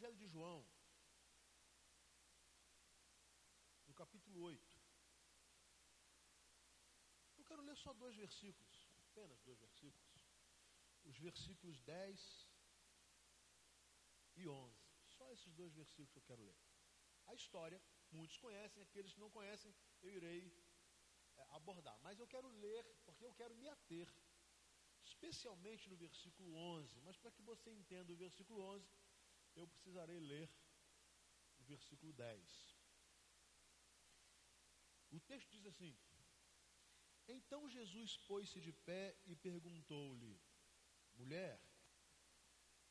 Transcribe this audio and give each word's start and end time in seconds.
Evangelho 0.00 0.16
de 0.16 0.28
João, 0.28 0.66
no 3.86 3.92
capítulo 3.92 4.40
8. 4.44 4.80
Eu 7.36 7.44
quero 7.44 7.62
ler 7.62 7.76
só 7.76 7.92
dois 7.92 8.16
versículos, 8.16 8.88
apenas 9.10 9.42
dois 9.42 9.58
versículos. 9.58 10.26
Os 11.04 11.18
versículos 11.18 11.78
10 11.80 12.48
e 14.36 14.48
11. 14.48 14.80
Só 15.18 15.30
esses 15.32 15.52
dois 15.52 15.74
versículos 15.74 16.10
que 16.12 16.18
eu 16.18 16.28
quero 16.30 16.44
ler. 16.44 16.56
A 17.26 17.34
história, 17.34 17.78
muitos 18.10 18.38
conhecem, 18.38 18.82
aqueles 18.82 19.12
que 19.12 19.20
não 19.20 19.28
conhecem, 19.28 19.74
eu 20.00 20.10
irei 20.10 20.50
é, 21.36 21.42
abordar. 21.50 21.98
Mas 22.00 22.18
eu 22.18 22.26
quero 22.26 22.48
ler, 22.48 22.86
porque 23.04 23.26
eu 23.26 23.34
quero 23.34 23.54
me 23.54 23.68
ater, 23.68 24.10
especialmente 25.04 25.90
no 25.90 25.96
versículo 25.96 26.54
11. 26.54 27.02
Mas 27.02 27.18
para 27.18 27.30
que 27.32 27.42
você 27.42 27.70
entenda 27.70 28.10
o 28.14 28.16
versículo 28.16 28.62
11, 28.62 28.88
eu 29.54 29.66
precisarei 29.68 30.20
ler 30.20 30.50
o 31.58 31.62
versículo 31.64 32.12
10. 32.12 32.80
O 35.10 35.20
texto 35.20 35.50
diz 35.50 35.66
assim: 35.66 35.98
Então 37.28 37.68
Jesus 37.68 38.16
pôs-se 38.16 38.60
de 38.60 38.72
pé 38.72 39.16
e 39.24 39.34
perguntou-lhe: 39.34 40.40
Mulher, 41.14 41.60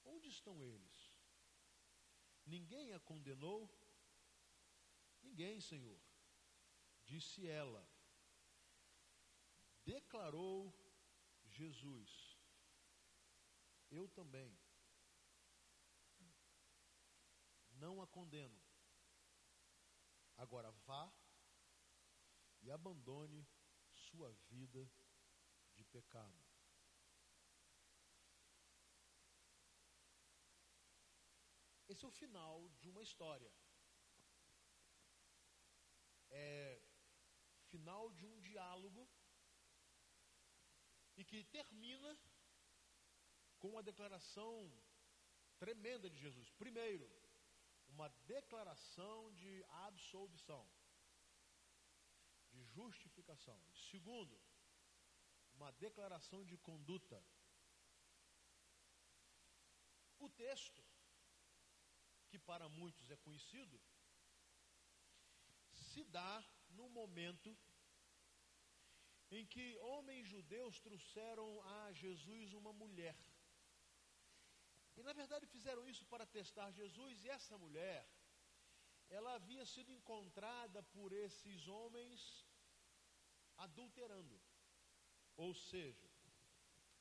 onde 0.03 0.29
estão 0.29 0.61
eles? 0.61 1.17
Ninguém 2.45 2.93
a 2.93 2.99
condenou? 2.99 3.69
Ninguém, 5.21 5.61
Senhor. 5.61 6.01
Disse 7.05 7.47
ela. 7.47 7.87
Declarou 9.85 10.73
Jesus: 11.47 12.37
Eu 13.89 14.07
também 14.09 14.59
não 17.79 18.01
a 18.01 18.07
condeno. 18.07 18.59
Agora 20.37 20.71
vá 20.87 21.11
e 22.61 22.71
abandone 22.71 23.47
sua 23.93 24.31
vida 24.49 24.89
de 25.75 25.83
pecado. 25.85 26.49
Esse 31.87 32.05
é 32.05 32.07
o 32.07 32.11
final 32.11 32.69
de 32.79 32.89
uma 32.89 33.01
história. 33.01 33.51
É 36.29 36.81
final 37.71 38.11
de 38.11 38.25
um 38.25 38.39
diálogo 38.41 39.07
e 41.17 41.23
que 41.25 41.43
termina 41.45 42.17
com 43.59 43.69
uma 43.69 43.83
declaração 43.83 44.71
tremenda 45.57 46.09
de 46.09 46.17
Jesus. 46.17 46.49
Primeiro, 46.51 47.09
uma 47.99 48.09
declaração 48.25 49.29
de 49.33 49.53
absolvição, 49.87 50.65
de 52.49 52.63
justificação. 52.75 53.59
Segundo, 53.91 54.39
uma 55.55 55.69
declaração 55.73 56.45
de 56.45 56.57
conduta. 56.57 57.21
O 60.17 60.29
texto, 60.29 60.81
que 62.29 62.39
para 62.39 62.69
muitos 62.69 63.11
é 63.11 63.17
conhecido, 63.17 63.81
se 65.73 66.01
dá 66.05 66.41
no 66.69 66.87
momento 66.87 67.57
em 69.29 69.45
que 69.45 69.77
homens 69.79 70.25
judeus 70.25 70.79
trouxeram 70.79 71.61
a 71.79 71.91
Jesus 71.91 72.53
uma 72.53 72.71
mulher 72.71 73.13
e 74.99 75.03
na 75.03 75.13
verdade 75.13 75.45
fizeram 75.47 75.87
isso 75.91 76.05
para 76.05 76.25
testar 76.25 76.71
Jesus, 76.71 77.23
e 77.23 77.29
essa 77.29 77.57
mulher, 77.57 78.01
ela 79.09 79.33
havia 79.35 79.65
sido 79.65 79.91
encontrada 79.91 80.83
por 80.95 81.13
esses 81.13 81.67
homens 81.67 82.45
adulterando. 83.57 84.39
Ou 85.37 85.53
seja, 85.53 86.09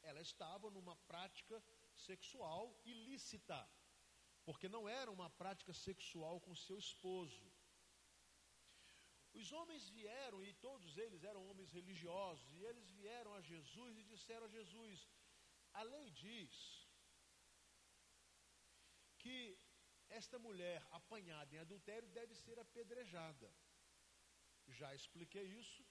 ela 0.02 0.20
estava 0.20 0.70
numa 0.70 0.96
prática 1.10 1.62
sexual 1.92 2.64
ilícita, 2.84 3.60
porque 4.44 4.68
não 4.68 4.88
era 4.88 5.10
uma 5.10 5.28
prática 5.28 5.74
sexual 5.74 6.40
com 6.40 6.54
seu 6.54 6.78
esposo. 6.78 7.46
Os 9.32 9.50
homens 9.52 9.88
vieram, 9.90 10.42
e 10.42 10.52
todos 10.54 10.96
eles 10.96 11.24
eram 11.24 11.46
homens 11.48 11.72
religiosos, 11.72 12.52
e 12.52 12.64
eles 12.64 12.88
vieram 12.90 13.34
a 13.34 13.40
Jesus 13.40 13.98
e 13.98 14.04
disseram 14.04 14.46
a 14.46 14.48
Jesus: 14.48 15.08
a 15.72 15.82
lei 15.82 16.10
diz 16.10 16.77
que 19.28 19.40
esta 20.20 20.36
mulher 20.46 20.78
apanhada 20.98 21.54
em 21.54 21.58
adultério 21.58 22.08
deve 22.18 22.34
ser 22.34 22.58
apedrejada. 22.58 23.48
Já 24.78 24.88
expliquei 24.94 25.46
isso, 25.62 25.82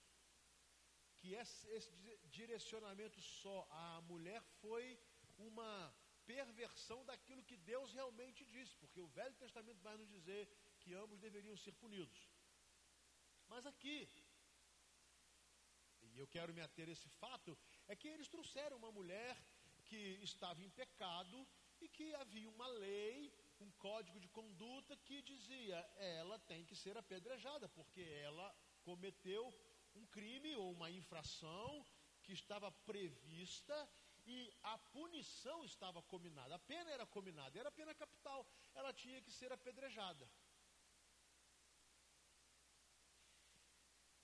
que 1.20 1.30
esse, 1.42 1.68
esse 1.78 1.92
direcionamento 2.40 3.20
só 3.22 3.58
à 3.84 4.02
mulher 4.12 4.42
foi 4.62 4.86
uma 5.48 5.72
perversão 6.26 7.00
daquilo 7.10 7.48
que 7.50 7.58
Deus 7.72 7.94
realmente 8.00 8.44
disse, 8.56 8.76
porque 8.82 9.00
o 9.00 9.14
Velho 9.20 9.36
Testamento 9.44 9.82
vai 9.88 9.96
nos 10.02 10.10
dizer 10.16 10.44
que 10.82 10.96
ambos 11.04 11.20
deveriam 11.28 11.58
ser 11.66 11.74
punidos. 11.84 12.22
Mas 13.52 13.66
aqui, 13.72 14.00
e 16.02 16.18
eu 16.24 16.28
quero 16.36 16.56
me 16.58 16.62
ater 16.68 16.88
a 16.90 16.96
esse 16.98 17.10
fato, 17.22 17.58
é 17.88 17.96
que 17.96 18.08
eles 18.08 18.28
trouxeram 18.36 18.78
uma 18.78 18.92
mulher 19.00 19.34
que 19.86 20.02
estava 20.30 20.62
em 20.64 20.72
pecado 20.82 21.48
e 21.82 21.88
que 21.88 22.14
havia 22.16 22.50
uma 22.50 22.68
lei, 22.68 23.34
um 23.60 23.72
código 23.72 24.20
de 24.20 24.30
conduta 24.30 24.96
que 24.98 25.22
dizia 25.22 25.78
ela 25.98 26.38
tem 26.40 26.66
que 26.66 26.76
ser 26.76 26.98
apedrejada, 26.98 27.68
porque 27.70 28.02
ela 28.02 28.48
cometeu 28.82 29.44
um 29.96 30.06
crime 30.06 30.56
ou 30.56 30.72
uma 30.72 30.90
infração 30.90 31.86
que 32.24 32.34
estava 32.34 32.72
prevista 32.72 33.78
e 34.26 34.54
a 34.64 34.78
punição 34.78 35.64
estava 35.64 36.02
combinada, 36.02 36.56
a 36.56 36.60
pena 36.60 36.92
era 36.92 37.06
combinada, 37.06 37.58
era 37.58 37.72
pena 37.72 37.96
capital, 37.96 38.46
ela 38.76 38.94
tinha 38.94 39.22
que 39.22 39.32
ser 39.32 39.52
apedrejada. 39.52 40.30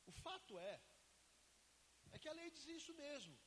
O 0.06 0.12
fato 0.12 0.60
é, 0.60 0.82
é 2.12 2.20
que 2.20 2.28
a 2.28 2.34
lei 2.34 2.50
diz 2.52 2.66
isso 2.66 2.94
mesmo 2.94 3.38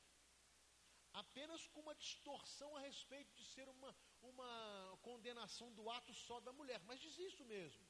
apenas 1.23 1.67
com 1.67 1.81
uma 1.81 1.95
distorção 1.95 2.69
a 2.75 2.81
respeito 2.87 3.33
de 3.39 3.45
ser 3.53 3.67
uma, 3.75 3.91
uma 4.21 4.99
condenação 5.01 5.67
do 5.73 5.89
ato 5.89 6.13
só 6.13 6.39
da 6.39 6.53
mulher, 6.59 6.81
mas 6.85 6.99
diz 6.99 7.17
isso 7.17 7.43
mesmo. 7.45 7.85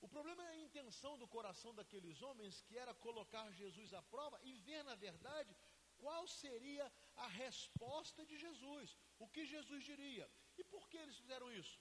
O 0.00 0.08
problema 0.08 0.42
é 0.44 0.50
a 0.50 0.64
intenção 0.66 1.18
do 1.18 1.28
coração 1.28 1.74
daqueles 1.74 2.22
homens, 2.22 2.62
que 2.62 2.76
era 2.78 2.94
colocar 2.94 3.50
Jesus 3.52 3.92
à 3.92 4.02
prova 4.02 4.38
e 4.42 4.54
ver, 4.68 4.82
na 4.84 4.94
verdade, 4.94 5.54
qual 5.98 6.26
seria 6.26 6.90
a 7.16 7.26
resposta 7.26 8.24
de 8.24 8.38
Jesus, 8.38 8.96
o 9.18 9.28
que 9.28 9.44
Jesus 9.44 9.84
diria. 9.84 10.30
E 10.56 10.64
por 10.64 10.88
que 10.88 10.96
eles 10.96 11.18
fizeram 11.22 11.52
isso? 11.52 11.78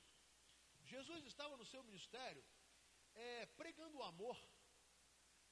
Jesus 0.83 1.25
estava 1.25 1.55
no 1.55 1.65
seu 1.65 1.81
ministério 1.83 2.43
é, 3.15 3.45
pregando 3.61 3.97
o 3.97 4.03
amor. 4.03 4.37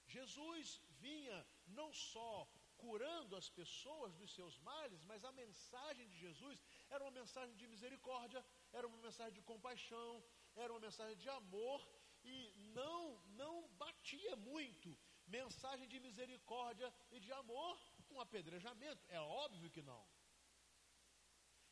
Jesus 0.08 0.82
vinha 1.06 1.38
não 1.68 1.94
só 1.94 2.48
curando 2.84 3.36
as 3.36 3.50
pessoas 3.60 4.14
dos 4.20 4.34
seus 4.38 4.56
males, 4.70 5.04
mas 5.10 5.24
a 5.24 5.32
mensagem 5.32 6.08
de 6.08 6.18
Jesus 6.26 6.58
era 6.90 7.04
uma 7.04 7.16
mensagem 7.20 7.56
de 7.56 7.68
misericórdia, 7.74 8.44
era 8.72 8.88
uma 8.88 9.02
mensagem 9.08 9.34
de 9.34 9.48
compaixão, 9.52 10.12
era 10.56 10.72
uma 10.74 10.86
mensagem 10.88 11.18
de 11.18 11.30
amor 11.30 11.80
e 12.24 12.38
não 12.80 13.02
não 13.42 13.68
batia 13.84 14.36
muito 14.36 14.98
mensagem 15.28 15.88
de 15.88 16.00
misericórdia 16.00 16.94
e 17.12 17.20
de 17.20 17.32
amor 17.32 17.76
com 18.08 18.20
apedrejamento. 18.20 19.04
É 19.10 19.20
óbvio 19.20 19.72
que 19.76 19.82
não. 19.82 20.04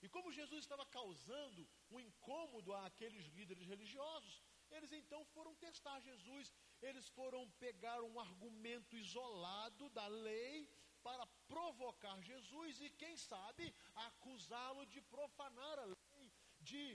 E 0.02 0.10
como 0.16 0.32
Jesus 0.40 0.62
estava 0.64 0.86
causando 0.86 1.68
um 1.90 2.00
incômodo 2.00 2.74
àqueles 2.74 3.26
líderes 3.38 3.66
religiosos, 3.66 4.36
eles 4.70 4.92
então 4.92 5.24
foram 5.34 5.56
testar 5.56 6.00
Jesus, 6.02 6.54
eles 6.82 7.08
foram 7.10 7.50
pegar 7.52 8.02
um 8.04 8.20
argumento 8.20 8.96
isolado 8.96 9.90
da 9.90 10.08
lei 10.08 10.70
para 11.08 11.26
provocar 11.54 12.16
Jesus 12.30 12.82
e, 12.86 12.90
quem 13.02 13.16
sabe, 13.32 13.66
acusá-lo 14.08 14.84
de 14.94 15.02
profanar 15.16 15.78
a 15.84 15.86
lei, 15.86 16.26
de, 16.70 16.86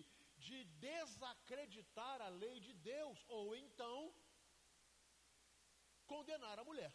de 0.46 0.58
desacreditar 0.86 2.16
a 2.20 2.30
lei 2.42 2.56
de 2.66 2.72
Deus, 2.72 3.18
ou 3.28 3.54
então 3.64 3.98
condenar 6.12 6.58
a 6.58 6.64
mulher. 6.70 6.92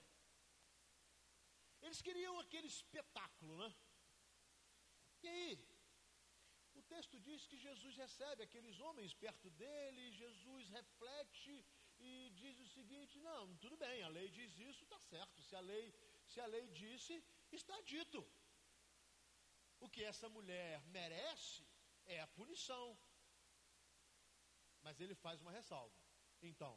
Eles 1.86 2.02
queriam 2.08 2.36
aquele 2.40 2.68
espetáculo, 2.76 3.56
né? 3.64 3.70
E 5.24 5.28
aí, 5.34 5.52
o 6.80 6.82
texto 6.94 7.18
diz 7.28 7.48
que 7.48 7.58
Jesus 7.68 7.96
recebe 7.96 8.44
aqueles 8.44 8.78
homens 8.86 9.14
perto 9.14 9.50
dele, 9.62 10.12
Jesus 10.24 10.68
reflete 10.80 11.56
e 12.00 12.30
diz 12.42 12.60
o 12.60 12.68
seguinte: 12.68 13.20
não, 13.20 13.56
tudo 13.64 13.78
bem, 13.78 14.04
a 14.04 14.10
lei 14.10 14.28
diz 14.30 14.60
isso, 14.60 14.84
está 14.84 15.00
certo. 15.00 15.42
Se 15.42 15.56
a 15.56 15.62
lei 15.62 15.86
se 16.32 16.40
a 16.40 16.48
lei 16.48 16.68
disse, 16.68 17.24
está 17.52 17.80
dito. 17.82 18.20
O 19.80 19.90
que 19.90 20.04
essa 20.04 20.28
mulher 20.30 20.84
merece 20.88 21.68
é 22.06 22.20
a 22.22 22.28
punição. 22.28 22.98
Mas 24.82 25.00
ele 25.00 25.16
faz 25.16 25.42
uma 25.42 25.52
ressalva. 25.52 25.96
Então, 26.42 26.74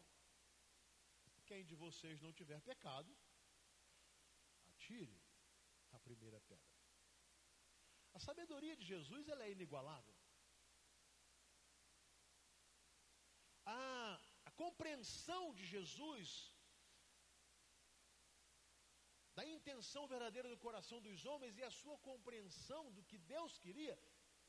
quem 1.48 1.64
de 1.64 1.74
vocês 1.74 2.20
não 2.20 2.32
tiver 2.32 2.60
pecado, 2.60 3.10
atire 4.70 5.18
a 5.92 5.98
primeira 5.98 6.40
pedra. 6.40 6.78
A 8.12 8.20
sabedoria 8.20 8.76
de 8.76 8.84
Jesus 8.84 9.28
ela 9.28 9.44
é 9.44 9.52
inigualável. 9.52 10.14
A, 13.64 14.20
a 14.44 14.50
compreensão 14.62 15.54
de 15.54 15.64
Jesus 15.66 16.52
da 19.38 19.44
intenção 19.56 20.02
verdadeira 20.12 20.48
do 20.52 20.58
coração 20.66 20.98
dos 21.06 21.20
homens 21.30 21.56
e 21.56 21.62
a 21.66 21.74
sua 21.80 21.96
compreensão 22.08 22.82
do 22.96 23.02
que 23.08 23.18
Deus 23.34 23.52
queria, 23.64 23.94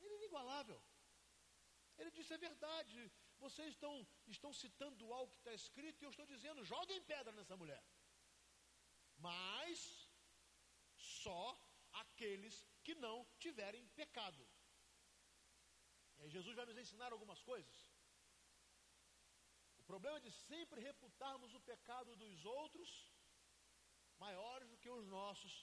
ele 0.00 0.14
é 0.14 0.18
inigualável. 0.20 0.78
Ele 1.98 2.10
disse: 2.16 2.32
é 2.36 2.38
verdade, 2.48 2.98
vocês 3.44 3.68
estão, 3.74 3.94
estão 4.36 4.52
citando 4.62 5.12
algo 5.18 5.30
que 5.32 5.42
está 5.42 5.54
escrito 5.60 6.00
e 6.00 6.06
eu 6.06 6.14
estou 6.14 6.26
dizendo: 6.34 6.64
joguem 6.72 7.00
pedra 7.12 7.32
nessa 7.38 7.56
mulher. 7.62 7.82
Mas 9.28 9.78
só 11.22 11.44
aqueles 12.04 12.56
que 12.82 12.94
não 13.06 13.16
tiverem 13.44 13.86
pecado. 14.00 14.42
E 16.16 16.22
aí 16.22 16.30
Jesus 16.36 16.56
vai 16.56 16.66
nos 16.70 16.82
ensinar 16.84 17.12
algumas 17.12 17.42
coisas. 17.52 17.76
O 19.82 19.84
problema 19.92 20.18
de 20.26 20.32
sempre 20.32 20.86
reputarmos 20.90 21.54
o 21.54 21.60
pecado 21.72 22.16
dos 22.16 22.44
outros 22.44 22.90
maiores 24.24 24.68
do 24.72 24.78
que 24.82 24.90
os 24.98 25.06
nossos, 25.16 25.54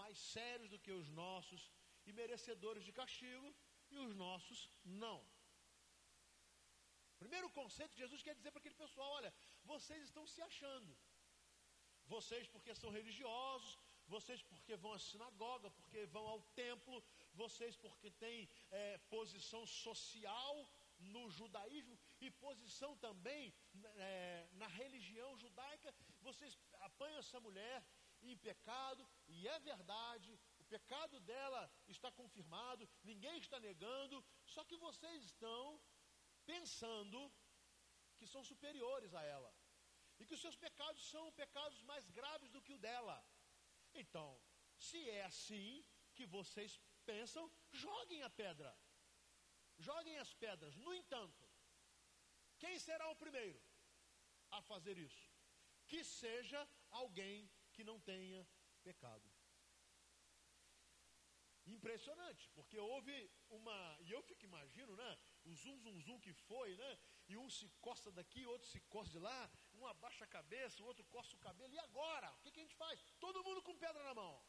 mais 0.00 0.16
sérios 0.34 0.70
do 0.74 0.78
que 0.84 0.92
os 1.00 1.08
nossos, 1.22 1.62
e 2.08 2.12
merecedores 2.20 2.84
de 2.84 2.92
castigo, 3.00 3.48
e 3.90 3.98
os 4.04 4.14
nossos 4.24 4.60
não. 5.02 5.18
Primeiro 7.22 7.48
conceito, 7.58 8.00
Jesus 8.02 8.22
quer 8.22 8.34
dizer 8.38 8.50
para 8.50 8.60
aquele 8.62 8.82
pessoal: 8.84 9.10
olha, 9.18 9.32
vocês 9.64 10.02
estão 10.04 10.26
se 10.26 10.40
achando. 10.50 10.92
Vocês 12.14 12.46
porque 12.54 12.72
são 12.80 12.90
religiosos, 12.98 13.78
vocês 14.14 14.40
porque 14.50 14.76
vão 14.76 14.92
à 14.92 14.98
sinagoga, 14.98 15.70
porque 15.78 16.06
vão 16.06 16.26
ao 16.32 16.40
templo, 16.64 17.02
vocês 17.34 17.76
porque 17.76 18.10
têm 18.10 18.48
é, 18.70 18.98
posição 19.16 19.62
social 19.66 20.54
no 20.98 21.28
judaísmo 21.30 21.98
e 22.20 22.30
posição 22.30 22.96
também 22.96 23.54
é, 23.96 24.48
na 24.52 24.66
religião 24.66 25.36
judaica, 25.36 25.94
vocês 26.20 26.58
apanham 26.80 27.18
essa 27.18 27.38
mulher 27.40 27.84
em 28.22 28.36
pecado, 28.36 29.08
e 29.28 29.46
é 29.46 29.58
verdade, 29.60 30.38
o 30.58 30.64
pecado 30.64 31.20
dela 31.20 31.70
está 31.86 32.10
confirmado, 32.10 32.88
ninguém 33.04 33.38
está 33.38 33.60
negando, 33.60 34.24
só 34.44 34.64
que 34.64 34.76
vocês 34.76 35.22
estão 35.24 35.80
pensando 36.44 37.32
que 38.16 38.26
são 38.26 38.42
superiores 38.42 39.14
a 39.14 39.22
ela, 39.22 39.54
e 40.18 40.24
que 40.24 40.34
os 40.34 40.40
seus 40.40 40.56
pecados 40.56 41.02
são 41.10 41.30
pecados 41.32 41.82
mais 41.82 42.08
graves 42.10 42.50
do 42.50 42.62
que 42.62 42.72
o 42.72 42.78
dela. 42.78 43.22
Então, 43.94 44.40
se 44.78 44.98
é 45.10 45.24
assim 45.24 45.84
que 46.14 46.26
vocês 46.26 46.80
pensam, 47.04 47.50
joguem 47.70 48.22
a 48.22 48.30
pedra. 48.30 48.76
Joguem 49.78 50.18
as 50.18 50.32
pedras. 50.32 50.74
No 50.76 50.94
entanto, 50.94 51.45
quem 52.58 52.78
será 52.78 53.08
o 53.10 53.16
primeiro 53.16 53.60
a 54.50 54.60
fazer 54.62 54.96
isso? 54.98 55.30
Que 55.86 56.02
seja 56.04 56.68
alguém 56.90 57.50
que 57.72 57.84
não 57.84 57.98
tenha 58.00 58.46
pecado. 58.82 59.28
Impressionante, 61.66 62.48
porque 62.54 62.78
houve 62.78 63.14
uma. 63.50 63.98
E 64.00 64.12
eu 64.12 64.22
fico 64.22 64.44
imagino, 64.44 64.94
né? 64.94 65.18
O 65.44 65.52
zum, 65.52 65.76
zum, 65.80 66.00
zum 66.00 66.20
que 66.20 66.32
foi, 66.32 66.76
né? 66.76 66.98
E 67.28 67.36
um 67.36 67.48
se 67.50 67.68
costa 67.80 68.10
daqui, 68.12 68.46
outro 68.46 68.68
se 68.68 68.80
costa 68.82 69.10
de 69.10 69.18
lá, 69.18 69.50
um 69.74 69.84
abaixa 69.86 70.24
a 70.24 70.28
cabeça, 70.28 70.80
o 70.80 70.86
outro 70.86 71.04
costa 71.06 71.34
o 71.34 71.40
cabelo. 71.40 71.74
E 71.74 71.78
agora? 71.80 72.32
O 72.34 72.40
que, 72.42 72.52
que 72.52 72.60
a 72.60 72.62
gente 72.62 72.76
faz? 72.76 73.00
Todo 73.18 73.42
mundo 73.42 73.62
com 73.62 73.76
pedra 73.76 74.02
na 74.04 74.14
mão. 74.14 74.40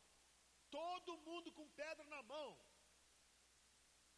Todo 0.69 1.18
mundo 1.18 1.51
com 1.51 1.68
pedra 1.69 2.06
na 2.06 2.21
mão. 2.21 2.60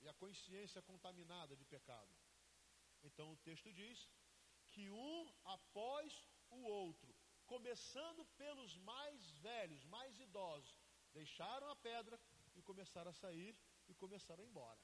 E 0.02 0.08
a 0.10 0.14
consciência 0.14 0.82
contaminada 0.82 1.56
de 1.56 1.64
pecado. 1.64 2.14
Então 3.04 3.32
o 3.32 3.38
texto 3.38 3.72
diz 3.74 4.10
que 4.72 4.90
um 4.90 5.34
após 5.44 6.26
o 6.50 6.62
outro 6.64 7.16
começando 7.46 8.24
pelos 8.42 8.78
mais 8.78 9.30
velhos, 9.48 9.84
mais 9.86 10.20
idosos, 10.20 10.78
deixaram 11.12 11.70
a 11.70 11.76
pedra 11.76 12.20
e 12.56 12.62
começaram 12.62 13.10
a 13.10 13.14
sair 13.14 13.58
e 13.88 13.96
começaram 13.96 14.44
a 14.44 14.46
ir 14.46 14.50
embora. 14.50 14.80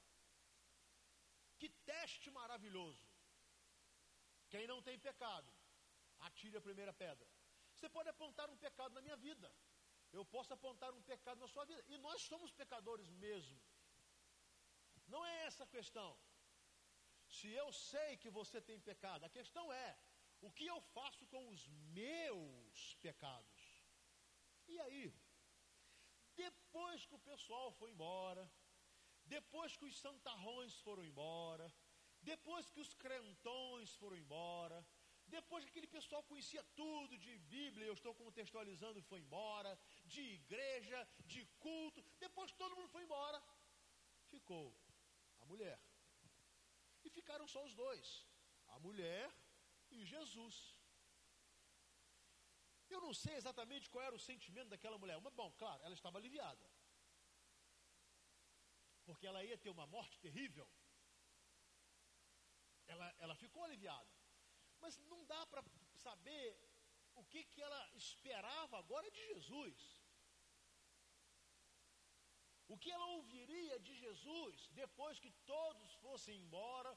Que 1.60 1.70
teste 1.92 2.32
maravilhoso! 2.32 3.06
Quem 4.50 4.66
não 4.72 4.82
tem 4.82 4.98
pecado, 4.98 5.52
atire 6.28 6.58
a 6.58 6.62
primeira 6.68 6.94
pedra. 6.94 7.28
Você 7.76 7.88
pode 7.90 8.10
apontar 8.10 8.50
um 8.50 8.58
pecado 8.58 8.94
na 8.94 9.02
minha 9.02 9.18
vida. 9.18 9.50
Eu 10.12 10.26
posso 10.26 10.54
apontar 10.54 10.92
um 10.94 11.02
pecado 11.02 11.40
na 11.40 11.48
sua 11.48 11.66
vida. 11.66 11.84
E 11.88 11.98
nós 11.98 12.22
somos 12.22 12.52
pecadores 12.52 13.10
mesmo. 13.26 13.60
Não 15.08 15.26
é 15.26 15.46
essa 15.48 15.64
a 15.66 15.68
questão. 15.68 16.18
Se 17.36 17.50
eu 17.62 17.68
sei 17.92 18.18
que 18.22 18.30
você 18.40 18.60
tem 18.70 18.80
pecado, 18.90 19.26
a 19.26 19.36
questão 19.38 19.66
é: 19.74 19.90
o 20.42 20.52
que 20.58 20.66
eu 20.74 20.80
faço 20.96 21.26
com 21.34 21.44
os 21.54 21.68
meus 22.00 22.96
pecados? 23.06 23.64
E 24.68 24.80
aí? 24.86 25.06
Depois 26.36 27.06
que 27.06 27.16
o 27.16 27.26
pessoal 27.32 27.72
foi 27.80 27.90
embora, 27.92 28.44
depois 29.26 29.76
que 29.78 29.86
os 29.90 29.98
santarrões 30.04 30.74
foram 30.86 31.04
embora, 31.04 31.68
depois 32.22 32.70
que 32.70 32.82
os 32.86 32.94
crentões 32.94 33.96
foram 34.02 34.18
embora, 34.18 34.78
depois 35.28 35.64
que 35.64 35.72
aquele 35.72 35.88
pessoal 35.88 36.22
conhecia 36.24 36.64
tudo 36.82 37.18
de 37.18 37.38
Bíblia, 37.56 37.88
eu 37.88 37.94
estou 37.94 38.14
contextualizando, 38.14 39.02
foi 39.04 39.20
embora, 39.20 39.72
de 40.06 40.22
igreja, 40.40 41.00
de 41.26 41.46
culto, 41.66 42.04
depois 42.20 42.52
que 42.52 42.58
todo 42.58 42.76
mundo 42.76 42.90
foi 42.90 43.04
embora, 43.04 43.42
ficou 44.34 44.68
a 45.42 45.46
mulher. 45.46 45.80
Ficaram 47.18 47.48
só 47.48 47.64
os 47.68 47.74
dois, 47.74 48.08
a 48.76 48.80
mulher 48.80 49.28
e 49.90 50.06
Jesus. 50.14 50.56
Eu 52.90 53.00
não 53.06 53.14
sei 53.14 53.36
exatamente 53.36 53.90
qual 53.90 54.04
era 54.04 54.16
o 54.16 54.26
sentimento 54.30 54.70
daquela 54.70 54.98
mulher, 54.98 55.20
mas 55.22 55.34
bom, 55.34 55.52
claro, 55.54 55.82
ela 55.84 55.96
estava 55.96 56.18
aliviada. 56.18 56.70
Porque 59.06 59.26
ela 59.26 59.44
ia 59.44 59.58
ter 59.58 59.70
uma 59.70 59.88
morte 59.88 60.20
terrível. 60.20 60.68
Ela, 62.88 63.16
ela 63.20 63.36
ficou 63.36 63.64
aliviada. 63.64 64.14
Mas 64.82 64.98
não 65.12 65.24
dá 65.26 65.46
para 65.48 65.64
saber 66.08 66.48
o 67.16 67.24
que, 67.24 67.44
que 67.46 67.62
ela 67.62 67.82
esperava 67.96 68.78
agora 68.78 69.10
de 69.10 69.26
Jesus. 69.28 69.95
O 72.68 72.78
que 72.78 72.92
ela 72.92 73.06
ouviria 73.18 73.80
de 73.80 73.94
Jesus 74.04 74.68
depois 74.82 75.20
que 75.20 75.32
todos 75.54 75.94
fossem 76.06 76.36
embora 76.44 76.92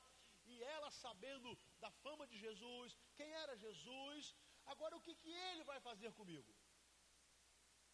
e 0.47 0.63
ela 0.63 0.91
sabendo 0.91 1.59
da 1.79 1.91
fama 1.91 2.27
de 2.27 2.39
Jesus, 2.39 2.97
quem 3.17 3.31
era 3.43 3.57
Jesus, 3.57 4.35
agora 4.67 4.97
o 4.97 5.01
que, 5.07 5.15
que 5.15 5.33
ele 5.49 5.65
vai 5.65 5.79
fazer 5.89 6.13
comigo? 6.13 6.55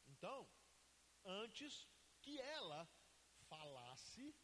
Então, 0.06 0.48
antes 1.24 1.88
que 2.22 2.38
ela 2.40 2.88
falasse, 3.48 4.34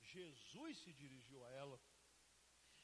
Jesus 0.00 0.78
se 0.78 0.92
dirigiu 0.92 1.44
a 1.44 1.50
ela. 1.50 1.78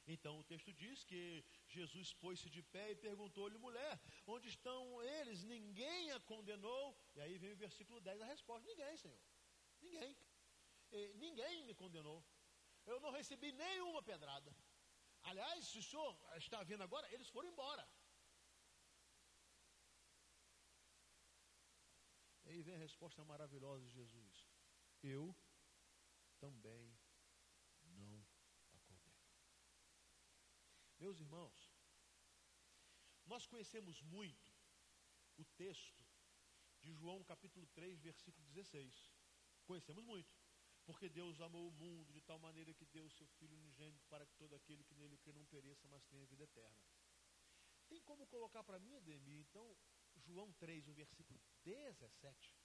Então 0.06 0.40
o 0.40 0.44
texto 0.44 0.72
diz 0.72 1.04
que 1.04 1.44
Jesus 1.68 2.12
pôs-se 2.14 2.48
de 2.50 2.62
pé 2.62 2.90
e 2.90 2.96
perguntou-lhe, 2.96 3.58
mulher, 3.58 4.00
onde 4.26 4.48
estão 4.48 5.02
eles? 5.02 5.44
Ninguém 5.44 6.10
a 6.12 6.20
condenou. 6.20 6.98
E 7.14 7.20
aí 7.20 7.38
vem 7.38 7.52
o 7.52 7.56
versículo 7.56 8.00
10, 8.00 8.20
a 8.22 8.26
resposta: 8.26 8.66
Ninguém, 8.66 8.96
Senhor. 8.96 9.20
Ninguém. 9.80 10.16
E, 10.92 11.14
ninguém 11.14 11.64
me 11.64 11.74
condenou. 11.74 12.24
Eu 12.86 12.98
não 13.00 13.10
recebi 13.10 13.52
nenhuma 13.52 14.02
pedrada. 14.02 14.54
Aliás, 15.22 15.66
se 15.66 15.78
o 15.78 15.82
senhor 15.82 16.12
está 16.36 16.62
vendo 16.62 16.82
agora, 16.82 17.12
eles 17.12 17.28
foram 17.28 17.48
embora. 17.48 17.86
E 22.44 22.50
aí 22.50 22.62
vem 22.62 22.74
a 22.74 22.78
resposta 22.78 23.24
maravilhosa 23.24 23.84
de 23.84 23.92
Jesus: 23.92 24.46
Eu 25.02 25.36
também 26.38 26.98
não 27.82 28.26
a 28.72 28.80
condeno. 28.80 29.22
Meus 30.98 31.20
irmãos, 31.20 31.70
nós 33.26 33.46
conhecemos 33.46 34.02
muito 34.02 34.52
o 35.36 35.44
texto 35.44 36.04
de 36.80 36.92
João 36.92 37.22
capítulo 37.22 37.66
3, 37.68 38.00
versículo 38.00 38.44
16. 38.48 39.09
Conhecemos 39.64 40.04
muito. 40.04 40.32
Porque 40.84 41.08
Deus 41.08 41.40
amou 41.40 41.68
o 41.68 41.72
mundo 41.72 42.12
de 42.12 42.20
tal 42.22 42.38
maneira 42.38 42.74
que 42.74 42.86
deu 42.86 43.04
o 43.04 43.10
seu 43.10 43.26
Filho 43.38 43.56
unigênito 43.56 44.04
para 44.08 44.26
que 44.26 44.34
todo 44.34 44.54
aquele 44.54 44.82
que 44.84 44.94
nele 44.94 45.18
crê 45.18 45.32
não 45.32 45.46
pereça, 45.46 45.86
mas 45.88 46.04
tenha 46.06 46.26
vida 46.26 46.44
eterna. 46.44 46.80
Tem 47.88 48.00
como 48.02 48.26
colocar 48.26 48.64
para 48.64 48.78
mim, 48.78 48.94
Ademir, 48.94 49.40
então, 49.40 49.76
João 50.16 50.52
3, 50.54 50.88
o 50.88 50.94
versículo 50.94 51.40
17? 51.64 52.56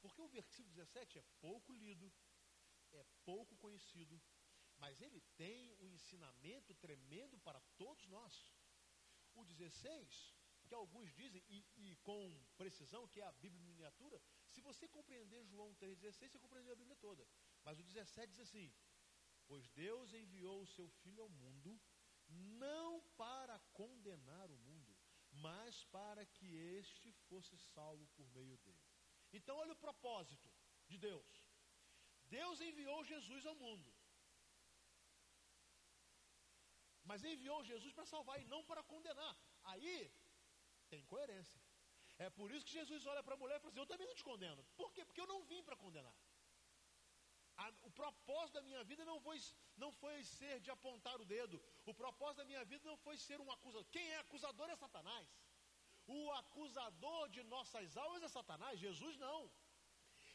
Porque 0.00 0.20
o 0.20 0.28
versículo 0.28 0.74
17 0.74 1.18
é 1.18 1.22
pouco 1.40 1.72
lido, 1.74 2.12
é 2.92 3.04
pouco 3.24 3.56
conhecido, 3.56 4.20
Mas 4.78 5.00
ele 5.00 5.20
tem 5.36 5.74
um 5.80 5.90
ensinamento 5.90 6.72
tremendo 6.74 7.36
para 7.38 7.60
todos 7.76 8.06
nós. 8.06 8.54
O 9.34 9.44
16, 9.44 10.34
que 10.66 10.74
alguns 10.74 11.12
dizem, 11.14 11.42
e, 11.48 11.66
e 11.76 11.96
com 11.96 12.46
precisão, 12.56 13.08
que 13.08 13.20
é 13.20 13.24
a 13.24 13.32
Bíblia 13.32 13.60
miniatura, 13.62 14.22
se 14.58 14.64
você 14.68 14.88
compreender 14.88 15.44
João 15.46 15.72
3,16, 15.74 16.30
você 16.30 16.38
compreendeu 16.38 16.72
a 16.72 16.76
Bíblia 16.76 16.96
toda. 16.96 17.26
Mas 17.64 17.78
o 17.78 17.84
17 17.84 18.32
diz 18.32 18.40
assim: 18.40 18.72
Pois 19.46 19.68
Deus 19.68 20.12
enviou 20.12 20.62
o 20.62 20.70
seu 20.76 20.88
Filho 21.02 21.22
ao 21.22 21.28
mundo, 21.28 21.80
não 22.64 23.00
para 23.22 23.58
condenar 23.80 24.50
o 24.50 24.58
mundo, 24.68 24.96
mas 25.30 25.84
para 25.96 26.24
que 26.26 26.48
este 26.78 27.12
fosse 27.28 27.56
salvo 27.74 28.06
por 28.16 28.26
meio 28.38 28.56
dele. 28.58 28.84
Então, 29.32 29.56
olha 29.56 29.74
o 29.74 29.84
propósito 29.86 30.50
de 30.88 30.98
Deus. 30.98 31.30
Deus 32.26 32.60
enviou 32.60 33.04
Jesus 33.04 33.46
ao 33.46 33.54
mundo. 33.54 33.94
Mas 37.04 37.24
enviou 37.24 37.64
Jesus 37.64 37.92
para 37.94 38.06
salvar 38.06 38.40
e 38.40 38.44
não 38.46 38.62
para 38.64 38.82
condenar. 38.82 39.34
Aí 39.62 40.12
tem 40.90 41.04
coerência. 41.04 41.67
É 42.18 42.28
por 42.38 42.50
isso 42.50 42.66
que 42.66 42.72
Jesus 42.72 43.06
olha 43.06 43.22
para 43.22 43.34
a 43.34 43.40
mulher 43.42 43.56
e 43.56 43.60
fala 43.60 43.70
assim: 43.70 43.80
Eu 43.80 43.86
também 43.86 44.06
não 44.06 44.14
te 44.14 44.24
condeno. 44.24 44.62
Por 44.76 44.92
quê? 44.92 45.04
Porque 45.04 45.20
eu 45.20 45.26
não 45.26 45.44
vim 45.44 45.62
para 45.62 45.76
condenar. 45.76 46.16
A, 47.56 47.68
o 47.82 47.90
propósito 47.90 48.54
da 48.54 48.62
minha 48.62 48.82
vida 48.84 49.04
não 49.04 49.20
foi, 49.20 49.38
não 49.76 49.90
foi 49.92 50.16
ser 50.24 50.60
de 50.60 50.70
apontar 50.70 51.20
o 51.20 51.24
dedo. 51.24 51.62
O 51.84 51.94
propósito 51.94 52.38
da 52.38 52.44
minha 52.44 52.64
vida 52.64 52.84
não 52.90 52.96
foi 52.96 53.16
ser 53.16 53.40
um 53.40 53.50
acusador. 53.50 53.88
Quem 53.90 54.10
é 54.10 54.18
acusador 54.18 54.68
é 54.70 54.76
Satanás. 54.76 55.28
O 56.06 56.30
acusador 56.32 57.28
de 57.28 57.42
nossas 57.54 57.96
almas 57.96 58.22
é 58.22 58.28
Satanás, 58.28 58.80
Jesus 58.80 59.16
não. 59.18 59.50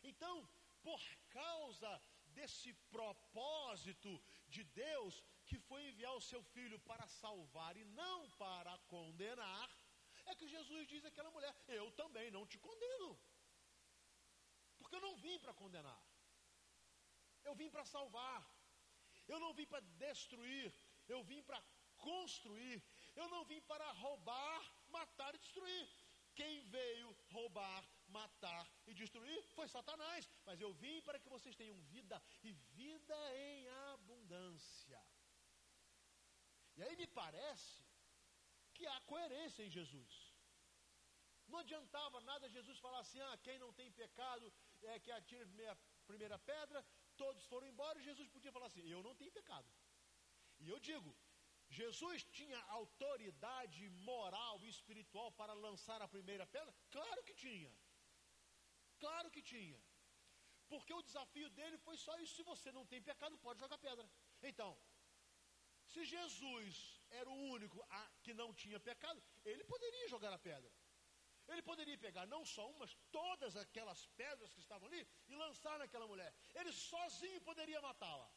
Então, 0.04 0.48
por 0.82 1.02
causa 1.30 2.02
desse 2.36 2.74
propósito 2.92 4.22
de 4.48 4.64
Deus, 4.64 5.24
que 5.46 5.58
foi 5.60 5.88
enviar 5.88 6.14
o 6.16 6.22
seu 6.22 6.44
filho 6.44 6.80
para 6.80 7.08
salvar 7.08 7.76
e 7.78 7.86
não 7.86 8.30
para 8.32 8.78
condenar, 8.94 9.70
é 10.26 10.36
que 10.36 10.48
Jesus 10.48 10.88
diz 10.88 11.06
àquela 11.06 11.32
mulher: 11.32 11.54
Eu 11.68 11.92
também 11.92 12.30
não 12.32 12.46
te 12.46 12.58
condeno, 12.58 13.20
porque 14.78 14.96
eu 14.96 15.02
não 15.02 15.16
vim 15.18 15.38
para 15.40 15.54
condenar, 15.54 16.02
eu 17.44 17.56
vim 17.56 17.70
para 17.70 17.86
salvar, 17.86 18.42
eu 19.28 19.40
não 19.40 19.54
vim 19.54 19.66
para 19.66 19.82
destruir, 20.06 20.74
eu 21.08 21.24
vim 21.24 21.42
para 21.44 21.62
construir, 21.98 22.84
eu 23.16 23.28
não 23.30 23.44
vim 23.46 23.62
para 23.62 23.92
roubar, 23.92 24.62
matar 24.90 25.34
e 25.36 25.40
destruir. 25.40 25.88
Quem 26.36 26.64
veio 26.66 27.16
roubar, 27.30 27.88
matar 28.08 28.68
e 28.88 28.94
destruir 28.94 29.44
foi 29.50 29.68
Satanás. 29.68 30.28
Mas 30.46 30.60
eu 30.60 30.74
vim 30.74 31.02
para 31.02 31.20
que 31.20 31.30
vocês 31.30 31.56
tenham 31.56 31.80
vida 31.96 32.22
e 32.42 32.52
vida 32.52 33.18
em 33.36 33.70
abundância. 33.94 35.02
E 36.76 36.82
aí 36.82 36.96
me 36.96 37.06
parece 37.06 37.83
que 38.76 38.86
há 38.92 39.00
coerência 39.12 39.64
em 39.66 39.74
Jesus. 39.78 40.14
Não 41.48 41.60
adiantava 41.60 42.20
nada 42.32 42.54
Jesus 42.58 42.78
falar 42.86 43.00
assim: 43.00 43.20
ah, 43.30 43.38
quem 43.46 43.58
não 43.64 43.72
tem 43.80 43.90
pecado 43.92 44.46
é 44.94 45.00
que 45.00 45.12
atire 45.12 45.44
a 45.74 45.78
primeira, 46.10 46.38
pedra, 46.40 46.80
todos 47.16 47.46
foram 47.52 47.68
embora, 47.68 48.00
e 48.00 48.08
Jesus 48.10 48.28
podia 48.36 48.52
falar 48.52 48.68
assim: 48.68 48.86
eu 48.96 49.02
não 49.08 49.16
tenho 49.16 49.32
pecado. 49.40 49.70
E 50.60 50.70
eu 50.74 50.80
digo, 50.80 51.12
Jesus 51.70 52.24
tinha 52.40 52.60
autoridade 52.80 53.90
moral 54.12 54.56
e 54.64 54.70
espiritual 54.70 55.32
para 55.40 55.54
lançar 55.66 56.02
a 56.02 56.08
primeira 56.16 56.46
pedra? 56.56 56.74
Claro 56.90 57.24
que 57.24 57.34
tinha. 57.46 57.72
Claro 59.00 59.30
que 59.36 59.42
tinha. 59.42 59.80
Porque 60.72 60.94
o 60.94 61.06
desafio 61.10 61.50
dele 61.58 61.78
foi 61.78 61.98
só 61.98 62.14
isso: 62.20 62.36
se 62.36 62.44
você 62.52 62.72
não 62.72 62.86
tem 62.86 63.02
pecado, 63.02 63.38
pode 63.48 63.60
jogar 63.60 63.78
pedra. 63.78 64.10
Então, 64.42 64.70
se 65.94 66.04
Jesus 66.16 66.76
era 67.20 67.30
o 67.30 67.40
único 67.56 67.78
que 68.24 68.34
não 68.34 68.50
tinha 68.62 68.80
pecado, 68.90 69.22
ele 69.46 69.64
poderia 69.74 70.08
jogar 70.14 70.34
a 70.34 70.40
pedra. 70.50 70.72
Ele 71.48 71.62
poderia 71.62 71.98
pegar 71.98 72.26
não 72.26 72.44
só 72.54 72.64
uma, 72.70 72.80
mas 72.80 72.94
todas 73.12 73.56
aquelas 73.64 74.02
pedras 74.22 74.54
que 74.54 74.62
estavam 74.66 74.88
ali 74.88 75.02
e 75.28 75.36
lançar 75.36 75.78
naquela 75.78 76.08
mulher. 76.08 76.34
Ele 76.60 76.72
sozinho 76.72 77.42
poderia 77.42 77.82
matá-la. 77.82 78.30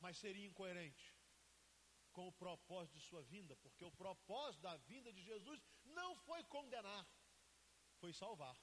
Mas 0.00 0.16
seria 0.18 0.46
incoerente 0.46 1.14
com 2.12 2.26
o 2.28 2.32
propósito 2.32 2.94
de 2.98 3.04
sua 3.08 3.22
vinda, 3.22 3.54
porque 3.56 3.84
o 3.84 3.92
propósito 3.92 4.62
da 4.62 4.76
vinda 4.90 5.12
de 5.12 5.22
Jesus 5.22 5.62
não 5.84 6.16
foi 6.16 6.42
condenar, 6.44 7.06
foi 8.00 8.12
salvar. 8.12 8.56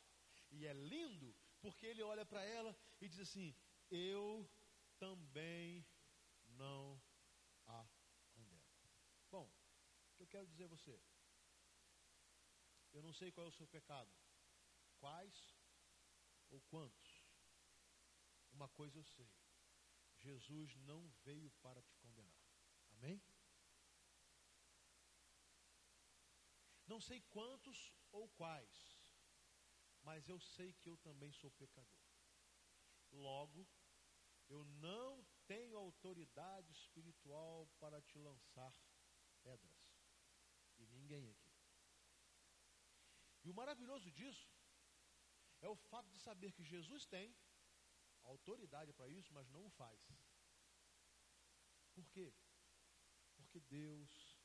E 0.49 0.65
é 0.65 0.73
lindo 0.73 1.35
porque 1.61 1.85
ele 1.85 2.01
olha 2.01 2.25
para 2.25 2.43
ela 2.43 2.75
e 2.99 3.07
diz 3.07 3.19
assim: 3.19 3.55
Eu 3.91 4.49
também 4.97 5.85
não 6.53 7.01
a 7.65 7.87
condeno. 8.31 8.63
Bom, 9.29 9.47
o 9.47 10.15
que 10.15 10.23
eu 10.23 10.27
quero 10.27 10.47
dizer 10.47 10.65
a 10.65 10.67
você? 10.67 11.01
Eu 12.91 13.01
não 13.01 13.13
sei 13.13 13.31
qual 13.31 13.47
é 13.47 13.49
o 13.49 13.53
seu 13.53 13.67
pecado, 13.67 14.11
quais 14.99 15.55
ou 16.49 16.61
quantos. 16.61 17.25
Uma 18.51 18.69
coisa 18.69 18.99
eu 18.99 19.03
sei: 19.03 19.31
Jesus 20.17 20.75
não 20.75 21.09
veio 21.23 21.49
para 21.61 21.81
te 21.81 21.95
condenar. 21.95 22.39
Amém? 22.91 23.21
Não 26.85 27.01
sei 27.01 27.21
quantos 27.21 27.91
ou 28.11 28.29
quais, 28.29 29.01
mas 30.03 30.27
eu 30.29 30.39
sei 30.39 30.73
que 30.73 30.89
eu 30.89 30.97
também 30.97 31.31
sou 31.31 31.49
pecador. 31.51 31.99
Logo, 33.11 33.67
eu 34.49 34.63
não 34.65 35.25
tenho 35.47 35.77
autoridade 35.77 36.71
espiritual 36.71 37.67
para 37.79 38.01
te 38.01 38.17
lançar 38.17 38.73
pedras. 39.41 39.77
E 40.77 40.85
ninguém 40.87 41.29
aqui. 41.29 41.53
E 43.43 43.49
o 43.49 43.53
maravilhoso 43.53 44.09
disso 44.11 44.49
é 45.61 45.67
o 45.67 45.75
fato 45.75 46.09
de 46.09 46.19
saber 46.19 46.51
que 46.51 46.63
Jesus 46.63 47.05
tem 47.05 47.35
autoridade 48.23 48.93
para 48.93 49.09
isso, 49.09 49.33
mas 49.33 49.49
não 49.49 49.65
o 49.65 49.69
faz. 49.69 50.01
Por 51.93 52.07
quê? 52.09 52.33
Porque 53.35 53.59
Deus 53.59 54.39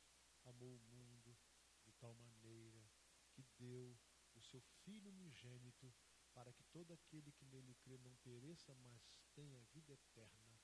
amou 0.45 0.77
o 0.77 0.81
mundo 0.81 1.37
de 1.85 1.93
tal 1.93 2.15
maneira 2.15 2.91
que 3.33 3.43
deu 3.57 3.99
o 4.35 4.41
seu 4.41 4.61
Filho 4.85 5.11
unigênito 5.11 5.95
para 6.33 6.53
que 6.53 6.63
todo 6.65 6.93
aquele 6.93 7.33
que 7.33 7.45
nele 7.47 7.75
crê 7.77 7.99
não 7.99 8.15
pereça, 8.17 8.75
mas 8.77 9.03
tenha 9.35 9.61
vida 9.73 9.93
eterna. 9.93 10.58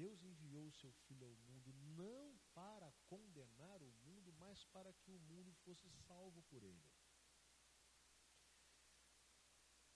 Deus 0.00 0.22
enviou 0.22 0.66
o 0.68 0.76
seu 0.80 0.92
Filho 1.06 1.26
ao 1.26 1.36
mundo 1.48 1.72
não 2.00 2.38
para 2.54 2.88
condenar 3.12 3.78
o 3.82 3.92
mundo, 4.06 4.32
mas 4.42 4.64
para 4.74 4.92
que 5.00 5.10
o 5.10 5.18
mundo 5.30 5.52
fosse 5.64 5.88
salvo 6.06 6.42
por 6.50 6.62
ele. 6.62 6.90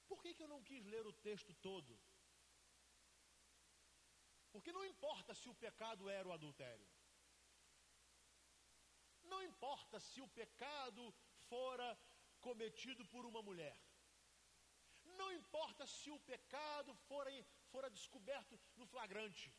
Por 0.09 0.23
que, 0.23 0.35
que 0.35 0.43
eu 0.43 0.49
não 0.49 0.63
quis 0.63 0.85
ler 0.87 1.07
o 1.07 1.13
texto 1.29 1.53
todo? 1.69 1.99
Porque 4.53 4.73
não 4.73 4.85
importa 4.85 5.35
se 5.35 5.49
o 5.49 5.55
pecado 5.55 6.09
era 6.09 6.27
o 6.29 6.33
adultério. 6.33 6.89
Não 9.33 9.43
importa 9.51 10.01
se 10.01 10.21
o 10.21 10.29
pecado 10.41 11.03
fora 11.49 11.89
cometido 12.41 13.05
por 13.13 13.25
uma 13.31 13.43
mulher. 13.43 13.77
Não 15.21 15.31
importa 15.33 15.87
se 15.87 16.11
o 16.11 16.19
pecado 16.21 16.95
fora, 17.09 17.31
fora 17.71 17.91
descoberto 17.91 18.59
no 18.77 18.87
flagrante. 18.87 19.53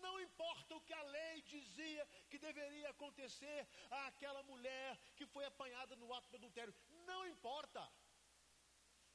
Não 0.00 0.20
importa 0.20 0.74
o 0.76 0.80
que 0.80 0.92
a 0.92 1.02
lei 1.02 1.42
dizia 1.42 2.06
que 2.28 2.38
deveria 2.38 2.90
acontecer 2.90 3.66
àquela 4.06 4.42
mulher 4.42 4.98
que 5.16 5.26
foi 5.26 5.44
apanhada 5.44 5.96
no 5.96 6.12
ato 6.14 6.28
do 6.30 6.36
adultério. 6.36 6.74
Não 7.06 7.26
importa. 7.26 7.82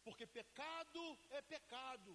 Porque 0.03 0.25
pecado 0.27 1.19
é 1.31 1.41
pecado. 1.41 2.11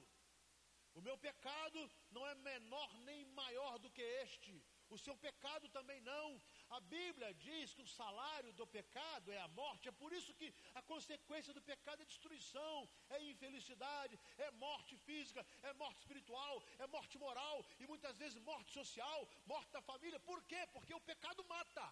O 0.95 1.01
meu 1.01 1.17
pecado 1.19 1.91
não 2.11 2.27
é 2.27 2.35
menor 2.35 2.95
nem 3.01 3.25
maior 3.27 3.79
do 3.79 3.91
que 3.91 4.03
este. 4.03 4.63
O 4.89 4.99
seu 4.99 5.17
pecado 5.17 5.69
também 5.69 6.01
não. 6.01 6.41
A 6.77 6.81
Bíblia 6.95 7.29
diz 7.35 7.73
que 7.75 7.83
o 7.83 7.93
salário 8.01 8.53
do 8.59 8.65
pecado 8.75 9.33
é 9.33 9.39
a 9.39 9.49
morte. 9.61 9.89
É 9.89 9.93
por 10.03 10.13
isso 10.19 10.35
que 10.41 10.49
a 10.81 10.83
consequência 10.91 11.53
do 11.53 11.63
pecado 11.71 12.03
é 12.03 12.11
destruição, 12.13 12.89
é 13.17 13.19
infelicidade, 13.31 14.19
é 14.39 14.51
morte 14.67 14.97
física, 14.97 15.45
é 15.63 15.73
morte 15.73 15.99
espiritual, 16.03 16.63
é 16.79 16.87
morte 16.87 17.19
moral 17.19 17.67
e 17.81 17.87
muitas 17.93 18.17
vezes 18.17 18.47
morte 18.51 18.73
social, 18.73 19.29
morte 19.47 19.73
da 19.73 19.83
família. 19.83 20.21
Por 20.21 20.43
quê? 20.45 20.63
Porque 20.73 20.95
o 20.95 21.01
pecado 21.01 21.45
mata. 21.55 21.87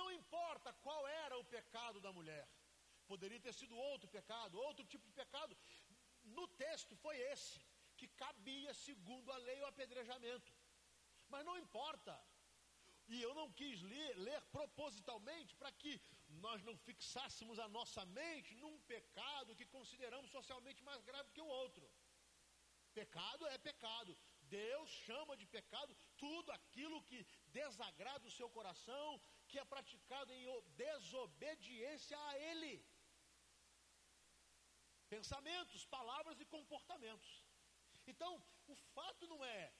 Não 0.00 0.10
importa 0.10 0.72
qual 0.84 1.06
era 1.06 1.38
o 1.38 1.44
pecado 1.44 2.00
da 2.00 2.12
mulher. 2.12 2.48
Poderia 3.06 3.40
ter 3.46 3.52
sido 3.52 3.76
outro 3.76 4.08
pecado, 4.08 4.58
outro 4.58 4.84
tipo 4.84 5.06
de 5.06 5.12
pecado. 5.12 5.56
No 6.24 6.46
texto 6.64 6.96
foi 6.96 7.16
esse, 7.32 7.60
que 7.96 8.08
cabia, 8.08 8.74
segundo 8.74 9.30
a 9.30 9.36
lei, 9.36 9.60
o 9.60 9.66
apedrejamento. 9.66 10.52
Mas 11.28 11.44
não 11.44 11.56
importa. 11.56 12.12
E 13.14 13.20
eu 13.26 13.32
não 13.38 13.46
quis 13.58 13.78
ler, 13.92 14.10
ler 14.26 14.40
propositalmente 14.56 15.52
para 15.60 15.70
que 15.80 15.92
nós 16.44 16.62
não 16.66 16.76
fixássemos 16.88 17.58
a 17.64 17.68
nossa 17.76 18.02
mente 18.18 18.54
num 18.62 18.76
pecado 18.92 19.56
que 19.58 19.66
consideramos 19.76 20.30
socialmente 20.30 20.82
mais 20.88 21.02
grave 21.08 21.32
que 21.32 21.40
o 21.46 21.52
outro. 21.62 21.90
Pecado 23.00 23.46
é 23.48 23.58
pecado. 23.58 24.16
Deus 24.42 24.88
chama 25.06 25.36
de 25.40 25.46
pecado 25.56 25.96
tudo 26.16 26.52
aquilo 26.52 27.02
que 27.08 27.26
desagrada 27.58 28.28
o 28.28 28.36
seu 28.38 28.48
coração, 28.50 29.20
que 29.48 29.58
é 29.58 29.64
praticado 29.64 30.32
em 30.32 30.46
desobediência 30.84 32.16
a 32.28 32.38
Ele. 32.50 32.74
Pensamentos, 35.08 35.84
palavras 35.98 36.40
e 36.40 36.44
comportamentos. 36.56 37.30
Então, 38.06 38.32
o 38.68 38.76
fato 38.94 39.26
não 39.26 39.44
é 39.44 39.72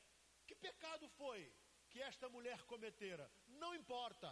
que 0.47 0.55
pecado 0.57 1.09
foi 1.11 1.41
que 1.91 2.01
esta 2.11 2.29
mulher 2.29 2.59
cometera. 2.73 3.31
Não 3.63 3.75
importa. 3.75 4.31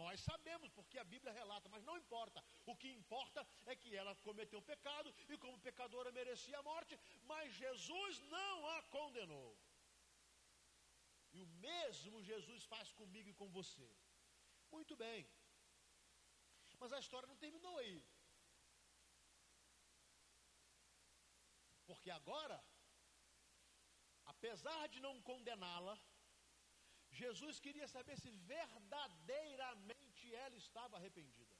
Nós 0.00 0.20
sabemos, 0.20 0.70
porque 0.76 0.98
a 0.98 1.04
Bíblia 1.04 1.32
relata, 1.32 1.68
mas 1.68 1.84
não 1.84 1.96
importa. 1.96 2.42
O 2.64 2.74
que 2.80 2.88
importa 3.00 3.46
é 3.64 3.76
que 3.76 3.94
ela 3.94 4.14
cometeu 4.16 4.60
pecado 4.60 5.14
e, 5.28 5.38
como 5.38 5.58
pecadora, 5.60 6.10
merecia 6.10 6.58
a 6.58 6.62
morte, 6.62 6.98
mas 7.22 7.54
Jesus 7.54 8.20
não 8.36 8.68
a 8.70 8.82
condenou. 8.96 9.56
E 11.32 11.40
o 11.40 11.46
mesmo 11.68 12.22
Jesus 12.22 12.64
faz 12.64 12.90
comigo 12.92 13.28
e 13.28 13.38
com 13.40 13.48
você. 13.50 13.88
Muito 14.72 14.96
bem. 14.96 15.28
Mas 16.80 16.92
a 16.92 16.98
história 16.98 17.28
não 17.28 17.36
terminou 17.36 17.78
aí. 17.78 18.04
Porque 21.86 22.10
agora, 22.10 22.58
apesar 24.24 24.88
de 24.88 25.00
não 25.00 25.14
condená-la, 25.22 25.96
Jesus 27.22 27.58
queria 27.66 27.88
saber 27.96 28.16
se 28.22 28.30
verdadeiramente 28.54 30.24
ela 30.44 30.56
estava 30.64 30.96
arrependida. 30.96 31.54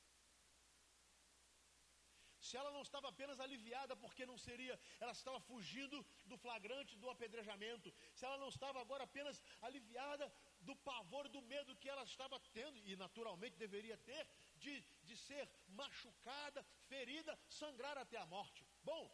Se 2.47 2.57
ela 2.61 2.71
não 2.75 2.83
estava 2.87 3.07
apenas 3.09 3.39
aliviada 3.45 3.95
porque 4.03 4.25
não 4.31 4.39
seria, 4.39 4.75
ela 5.01 5.15
estava 5.19 5.39
fugindo 5.49 5.97
do 6.31 6.37
flagrante 6.45 6.99
do 7.03 7.09
apedrejamento. 7.15 7.93
Se 8.15 8.25
ela 8.27 8.39
não 8.43 8.51
estava 8.55 8.79
agora 8.81 9.05
apenas 9.05 9.43
aliviada 9.69 10.27
do 10.69 10.75
pavor, 10.89 11.29
do 11.29 11.43
medo 11.43 11.77
que 11.83 11.89
ela 11.95 12.05
estava 12.05 12.39
tendo, 12.59 12.79
e 12.91 12.95
naturalmente 13.05 13.57
deveria 13.65 13.97
ter, 14.11 14.25
de, 14.65 14.75
de 15.09 15.17
ser 15.17 15.45
machucada, 15.81 16.65
ferida, 16.93 17.37
sangrar 17.49 17.99
até 17.99 18.17
a 18.19 18.27
morte. 18.27 18.65
Bom, 18.91 19.05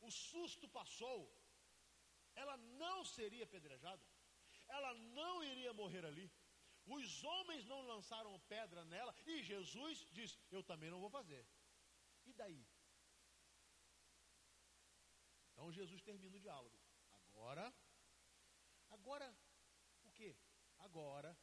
o 0.00 0.10
susto 0.10 0.68
passou, 0.68 1.18
ela 2.34 2.56
não 2.82 2.98
seria 3.04 3.44
apedrejada 3.44 4.02
ela 4.76 4.92
não 5.18 5.44
iria 5.44 5.72
morrer 5.72 6.04
ali. 6.04 6.30
Os 6.84 7.22
homens 7.22 7.64
não 7.66 7.80
lançaram 7.82 8.40
pedra 8.40 8.84
nela 8.84 9.14
e 9.26 9.42
Jesus 9.42 10.06
disse: 10.10 10.38
Eu 10.50 10.62
também 10.62 10.90
não 10.90 11.00
vou 11.00 11.10
fazer. 11.10 11.46
E 12.24 12.32
daí? 12.32 12.66
Então 15.52 15.70
Jesus 15.70 16.02
termina 16.02 16.36
o 16.36 16.40
diálogo. 16.40 16.76
Agora, 17.10 17.72
agora, 18.90 19.36
o 20.04 20.10
que? 20.10 20.36
Agora, 20.78 21.36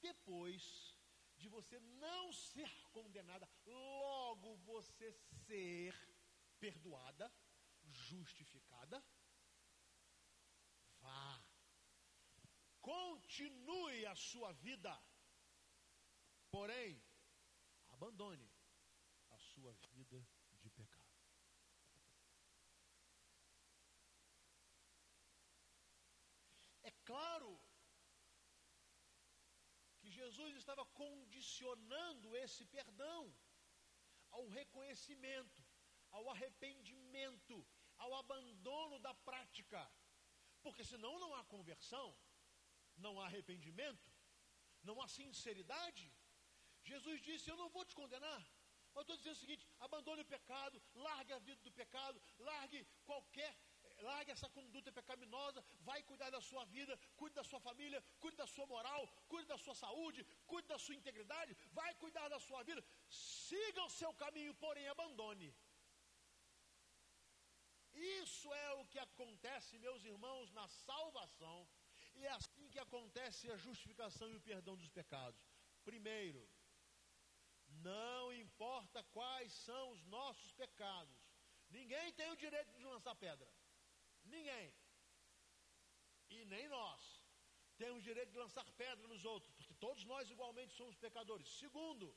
depois 0.00 0.98
de 1.36 1.48
você 1.48 1.78
não 1.78 2.32
ser 2.32 2.70
condenada, 2.90 3.48
logo 3.66 4.56
você 4.58 5.12
ser 5.46 5.94
perdoada, 6.58 7.32
justificada, 7.82 9.04
continue 12.84 14.04
a 14.06 14.14
sua 14.14 14.52
vida, 14.52 14.94
porém, 16.50 17.02
abandone 17.94 18.48
a 19.30 19.38
sua 19.38 19.72
vida 19.94 20.20
de 20.60 20.70
pecado. 20.70 21.14
É 26.82 26.90
claro 27.10 27.58
que 30.00 30.10
Jesus 30.10 30.54
estava 30.56 30.84
condicionando 31.02 32.36
esse 32.36 32.66
perdão 32.66 33.34
ao 34.30 34.46
reconhecimento, 34.48 35.64
ao 36.10 36.28
arrependimento, 36.28 37.66
ao 37.96 38.14
abandono 38.14 38.98
da 38.98 39.14
prática. 39.14 39.90
Porque 40.62 40.84
senão 40.84 41.18
não 41.18 41.34
há 41.34 41.42
conversão 41.44 42.14
não 42.96 43.20
há 43.20 43.26
arrependimento, 43.26 44.10
não 44.82 45.00
há 45.02 45.08
sinceridade. 45.08 46.06
Jesus 46.84 47.20
disse: 47.22 47.50
Eu 47.50 47.56
não 47.56 47.68
vou 47.76 47.84
te 47.84 47.94
condenar, 47.94 48.42
mas 48.94 49.02
estou 49.02 49.16
dizendo 49.16 49.36
o 49.36 49.42
seguinte: 49.44 49.66
abandone 49.80 50.22
o 50.22 50.32
pecado, 50.36 50.82
largue 50.94 51.32
a 51.32 51.38
vida 51.38 51.60
do 51.62 51.72
pecado, 51.72 52.22
largue 52.38 52.86
qualquer, 53.04 53.52
largue 54.08 54.32
essa 54.36 54.48
conduta 54.48 54.92
pecaminosa, 54.92 55.64
vai 55.88 56.02
cuidar 56.02 56.30
da 56.30 56.40
sua 56.40 56.64
vida, 56.76 56.98
cuide 57.16 57.34
da 57.34 57.44
sua 57.50 57.60
família, 57.60 58.02
cuide 58.20 58.36
da 58.36 58.46
sua 58.46 58.66
moral, 58.66 59.02
cuide 59.28 59.48
da 59.48 59.58
sua 59.58 59.74
saúde, 59.74 60.24
cuide 60.46 60.68
da 60.68 60.78
sua 60.78 60.94
integridade, 60.94 61.56
vai 61.72 61.94
cuidar 61.94 62.28
da 62.28 62.40
sua 62.48 62.62
vida, 62.62 62.84
siga 63.08 63.82
o 63.84 63.94
seu 64.00 64.12
caminho, 64.14 64.54
porém 64.54 64.88
abandone. 64.88 65.54
Isso 67.94 68.52
é 68.52 68.72
o 68.74 68.86
que 68.86 68.98
acontece, 68.98 69.78
meus 69.78 70.04
irmãos, 70.04 70.50
na 70.50 70.66
salvação 70.68 71.68
e 72.14 72.24
é 72.24 72.30
assim 72.30 72.68
que 72.68 72.78
acontece 72.78 73.50
a 73.50 73.56
justificação 73.56 74.28
e 74.30 74.36
o 74.36 74.40
perdão 74.40 74.76
dos 74.76 74.88
pecados. 74.88 75.40
Primeiro, 75.84 76.48
não 77.90 78.32
importa 78.32 79.02
quais 79.16 79.52
são 79.52 79.90
os 79.92 80.04
nossos 80.04 80.52
pecados, 80.52 81.18
ninguém 81.70 82.12
tem 82.12 82.30
o 82.30 82.36
direito 82.36 82.72
de 82.76 82.84
lançar 82.84 83.14
pedra. 83.16 83.50
Ninguém. 84.24 84.74
E 86.30 86.44
nem 86.46 86.68
nós 86.68 87.24
temos 87.76 87.98
o 87.98 88.02
direito 88.02 88.30
de 88.30 88.38
lançar 88.38 88.64
pedra 88.72 89.06
nos 89.08 89.24
outros, 89.24 89.52
porque 89.56 89.74
todos 89.74 90.04
nós 90.04 90.30
igualmente 90.30 90.72
somos 90.74 90.96
pecadores. 90.96 91.48
Segundo, 91.58 92.16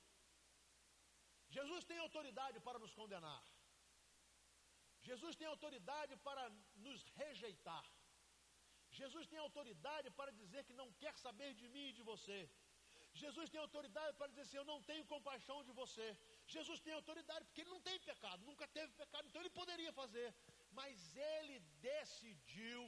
Jesus 1.49 1.83
tem 1.85 1.97
autoridade 1.97 2.59
para 2.59 2.79
nos 2.79 2.93
condenar. 2.93 3.43
Jesus 5.01 5.35
tem 5.35 5.47
autoridade 5.47 6.15
para 6.17 6.49
nos 6.75 7.03
rejeitar. 7.21 7.85
Jesus 8.99 9.25
tem 9.31 9.39
autoridade 9.47 10.09
para 10.19 10.31
dizer 10.41 10.61
que 10.67 10.79
não 10.81 10.89
quer 11.01 11.15
saber 11.25 11.49
de 11.61 11.67
mim 11.73 11.85
e 11.89 11.97
de 11.99 12.03
você. 12.11 12.39
Jesus 13.23 13.49
tem 13.51 13.59
autoridade 13.61 14.13
para 14.17 14.29
dizer 14.31 14.43
assim: 14.43 14.59
Eu 14.59 14.69
não 14.71 14.79
tenho 14.89 15.05
compaixão 15.13 15.57
de 15.67 15.71
você. 15.81 16.07
Jesus 16.55 16.79
tem 16.85 16.93
autoridade 16.93 17.45
porque 17.45 17.61
ele 17.61 17.75
não 17.75 17.81
tem 17.87 17.99
pecado, 18.11 18.45
nunca 18.49 18.65
teve 18.77 18.91
pecado, 19.01 19.27
então 19.27 19.41
ele 19.41 19.49
poderia 19.61 19.91
fazer. 20.01 20.27
Mas 20.79 21.15
ele 21.15 21.59
decidiu, 21.89 22.81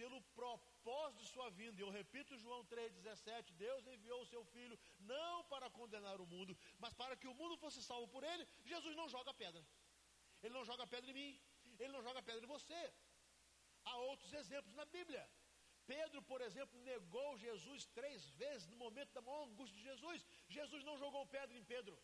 pelo 0.00 0.18
propósito 0.38 1.22
de 1.22 1.28
sua 1.34 1.48
vinda, 1.58 1.80
eu 1.80 1.90
repito 2.00 2.40
João 2.44 2.62
3,17: 2.66 3.52
Deus 3.64 3.86
enviou 3.94 4.20
o 4.22 4.30
seu 4.32 4.44
filho 4.54 4.78
não 4.98 5.44
para 5.52 5.70
condenar 5.78 6.20
o 6.20 6.26
mundo, 6.34 6.56
mas 6.78 6.92
para 7.02 7.16
que 7.16 7.28
o 7.32 7.34
mundo 7.40 7.56
fosse 7.64 7.82
salvo 7.82 8.08
por 8.08 8.24
ele. 8.32 8.46
Jesus 8.64 8.94
não 9.00 9.08
joga 9.08 9.32
pedra. 9.42 9.64
Ele 10.42 10.54
não 10.58 10.64
joga 10.70 10.86
pedra 10.86 11.10
em 11.10 11.14
mim, 11.14 11.40
ele 11.78 11.92
não 11.92 12.02
joga 12.02 12.22
pedra 12.22 12.44
em 12.44 12.54
você. 12.56 12.80
Há 13.84 13.96
outros 14.10 14.32
exemplos 14.32 14.74
na 14.74 14.84
Bíblia. 14.96 15.24
Pedro, 15.92 16.20
por 16.30 16.40
exemplo, 16.46 16.84
negou 16.92 17.30
Jesus 17.46 17.86
três 17.98 18.28
vezes 18.42 18.66
no 18.68 18.76
momento 18.84 19.12
da 19.16 19.22
maior 19.26 19.44
angústia 19.48 19.76
de 19.78 19.88
Jesus. 19.90 20.26
Jesus 20.56 20.82
não 20.88 20.96
jogou 21.04 21.26
pedra 21.26 21.56
em 21.56 21.64
Pedro. 21.64 21.96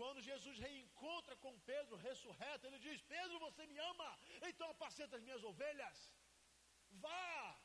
Quando 0.00 0.26
Jesus 0.30 0.56
reencontra 0.66 1.34
com 1.44 1.60
Pedro, 1.70 2.02
ressurreto, 2.08 2.66
ele 2.66 2.80
diz: 2.86 3.00
Pedro, 3.14 3.38
você 3.46 3.66
me 3.66 3.78
ama, 3.92 4.08
então 4.48 4.68
apacenta 4.70 5.16
as 5.16 5.22
minhas 5.22 5.42
ovelhas. 5.50 5.98
Vá, 7.04 7.58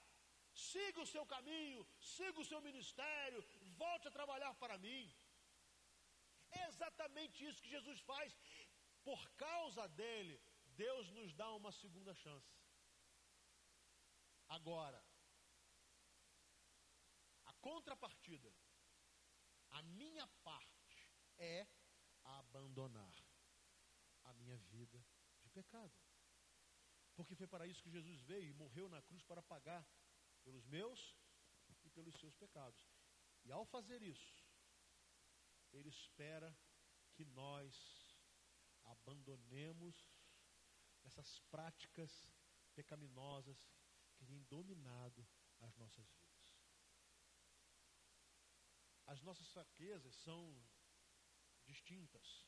siga 0.54 1.02
o 1.02 1.12
seu 1.14 1.26
caminho, 1.26 1.82
siga 2.00 2.40
o 2.40 2.50
seu 2.52 2.62
ministério, 2.70 3.44
volte 3.84 4.08
a 4.08 4.16
trabalhar 4.20 4.54
para 4.64 4.78
mim. 4.78 5.04
É 6.52 6.64
exatamente 6.68 7.46
isso 7.46 7.62
que 7.62 7.76
Jesus 7.78 8.00
faz. 8.12 8.38
Por 9.04 9.22
causa 9.46 9.88
dele, 10.00 10.42
Deus 10.86 11.10
nos 11.12 11.34
dá 11.34 11.50
uma 11.54 11.72
segunda 11.72 12.14
chance. 12.14 12.52
Agora, 14.48 15.02
contrapartida, 17.62 18.52
a 19.70 19.82
minha 19.84 20.28
parte 20.44 21.10
é 21.38 21.68
abandonar 22.24 23.16
a 24.24 24.34
minha 24.34 24.58
vida 24.58 25.04
de 25.42 25.50
pecado. 25.50 25.94
Porque 27.16 27.36
foi 27.36 27.48
para 27.48 27.68
isso 27.68 27.84
que 27.84 27.90
Jesus 27.90 28.22
veio 28.22 28.50
e 28.50 28.54
morreu 28.54 28.90
na 28.90 29.02
cruz 29.02 29.24
para 29.24 29.44
pagar 29.44 29.86
pelos 30.44 30.66
meus 30.66 31.16
e 31.84 31.90
pelos 31.90 32.16
seus 32.20 32.36
pecados. 32.36 32.90
E 33.44 33.52
ao 33.52 33.66
fazer 33.66 34.02
isso, 34.02 34.46
Ele 35.72 35.90
espera 35.90 36.56
que 37.14 37.26
nós 37.26 37.76
abandonemos 38.84 39.96
essas 41.04 41.40
práticas 41.52 42.12
pecaminosas 42.74 43.70
que 44.16 44.26
têm 44.26 44.44
dominado 44.44 45.28
as 45.60 45.76
nossas 45.76 46.08
vidas 46.10 46.31
as 49.12 49.22
nossas 49.22 49.48
fraquezas 49.50 50.16
são 50.24 50.42
distintas. 51.66 52.48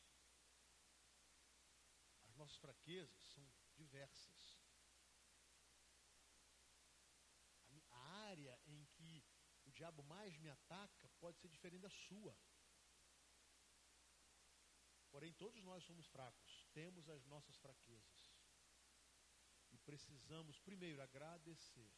As 2.23 2.35
nossas 2.35 2.55
fraquezas 2.55 3.21
são 3.33 3.45
diversas. 3.75 4.41
A 7.89 7.99
área 8.29 8.57
em 8.65 8.85
que 8.85 9.25
o 9.65 9.71
diabo 9.71 10.03
mais 10.03 10.37
me 10.37 10.49
ataca 10.49 11.09
pode 11.19 11.37
ser 11.39 11.49
diferente 11.49 11.81
da 11.81 11.89
sua. 11.89 12.33
Porém, 15.11 15.33
todos 15.33 15.61
nós 15.63 15.83
somos 15.83 16.07
fracos, 16.07 16.65
temos 16.73 17.09
as 17.09 17.25
nossas 17.25 17.57
fraquezas. 17.57 18.33
E 19.69 19.77
precisamos, 19.79 20.59
primeiro, 20.59 21.01
agradecer. 21.01 21.91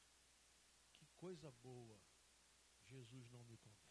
Que 0.91 1.05
coisa 1.17 1.51
boa 1.51 2.01
Jesus 2.87 3.29
não 3.29 3.43
me 3.45 3.57
contou. 3.57 3.84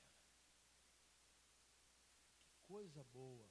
Coisa 2.75 3.05
boa, 3.05 3.49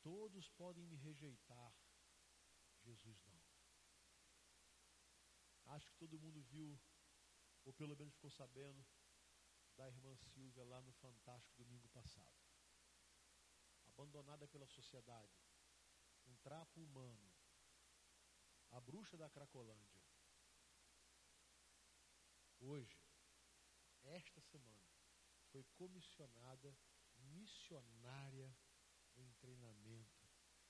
todos 0.00 0.48
podem 0.50 0.86
me 0.86 0.94
rejeitar, 0.94 1.74
Jesus 2.84 3.20
não. 3.26 3.42
Acho 5.74 5.90
que 5.90 5.98
todo 5.98 6.20
mundo 6.20 6.40
viu, 6.44 6.80
ou 7.64 7.72
pelo 7.72 7.96
menos 7.96 8.14
ficou 8.14 8.30
sabendo, 8.30 8.86
da 9.74 9.88
irmã 9.88 10.14
Silvia 10.14 10.64
lá 10.64 10.80
no 10.80 10.92
Fantástico 10.92 11.64
domingo 11.64 11.88
passado 11.88 12.38
abandonada 13.82 14.46
pela 14.46 14.68
sociedade, 14.68 15.36
um 16.24 16.36
trapo 16.36 16.80
humano, 16.80 17.34
a 18.70 18.80
bruxa 18.80 19.16
da 19.16 19.28
Cracolândia. 19.28 20.00
Hoje, 22.60 23.02
esta 24.04 24.40
semana, 24.42 24.86
foi 25.50 25.64
comissionada 25.74 26.78
missionária 27.28 28.56
em 29.16 29.30
treinamento 29.34 30.28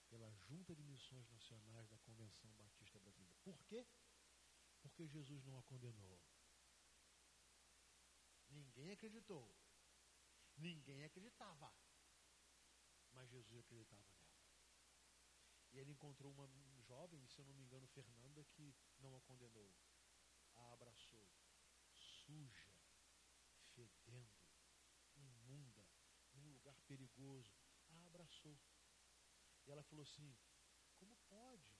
pela 0.09 0.31
Junta 0.31 0.75
de 0.75 0.83
Missões 0.83 1.29
Nacionais 1.29 1.89
da 1.89 1.99
Convenção 1.99 2.51
Batista 2.55 2.99
Brasileira. 2.99 3.37
Por 3.43 3.63
quê? 3.65 3.87
Porque 4.81 5.07
Jesus 5.07 5.45
não 5.45 5.59
a 5.59 5.63
condenou. 5.63 6.21
Ninguém 8.49 8.91
acreditou. 8.93 9.55
Ninguém 10.57 11.05
acreditava 11.05 11.73
mas 13.13 13.31
Jesus 13.31 13.59
acreditava 13.59 14.07
nela. 14.13 14.29
E 15.73 15.79
ele 15.79 15.93
encontrou 15.93 16.33
uma 16.33 16.49
jovem, 16.83 17.27
se 17.27 17.39
eu 17.41 17.45
não 17.45 17.55
me 17.55 17.63
engano, 17.63 17.87
Fernanda, 17.89 18.45
que 18.45 18.75
não 18.99 19.17
a 19.17 19.21
condenou, 19.23 19.71
a 20.55 20.73
abraçou, 20.73 21.29
suja, 21.93 22.68
lugar 26.69 26.81
perigoso, 26.83 27.51
a 27.89 28.07
abraçou. 28.07 28.59
E 29.67 29.71
ela 29.71 29.83
falou 29.83 30.03
assim: 30.03 30.37
Como 30.97 31.17
pode 31.29 31.79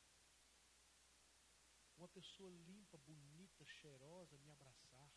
uma 1.97 2.09
pessoa 2.09 2.51
limpa, 2.51 2.97
bonita, 2.99 3.65
cheirosa 3.67 4.39
me 4.39 4.51
abraçar? 4.51 5.13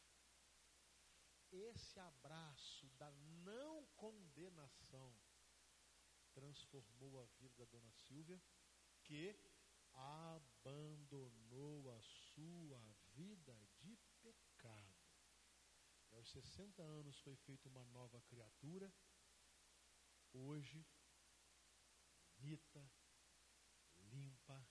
Esse 1.51 1.99
abraço 1.99 2.89
da 2.91 3.11
não 3.11 3.85
condenação 3.95 5.13
transformou 6.33 7.19
a 7.19 7.25
vida 7.39 7.53
da 7.57 7.65
dona 7.65 7.91
Silvia, 7.91 8.41
que 9.03 9.35
abandonou 9.93 11.91
a 11.91 12.01
sua 12.01 12.81
vida 13.13 13.53
de 13.79 13.97
pecado. 14.21 15.01
E 16.11 16.15
aos 16.15 16.29
60 16.31 16.81
anos 16.81 17.19
foi 17.19 17.35
feita 17.37 17.69
uma 17.69 17.83
nova 17.85 18.21
criatura. 18.21 18.93
Hoje, 20.33 20.85
bonita, 22.37 22.91
limpa, 23.99 24.67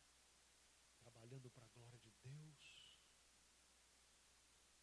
trabalhando 0.98 1.50
para 1.50 1.66
a 1.66 1.68
glória 1.68 1.98
de 1.98 2.10
Deus. 2.22 2.98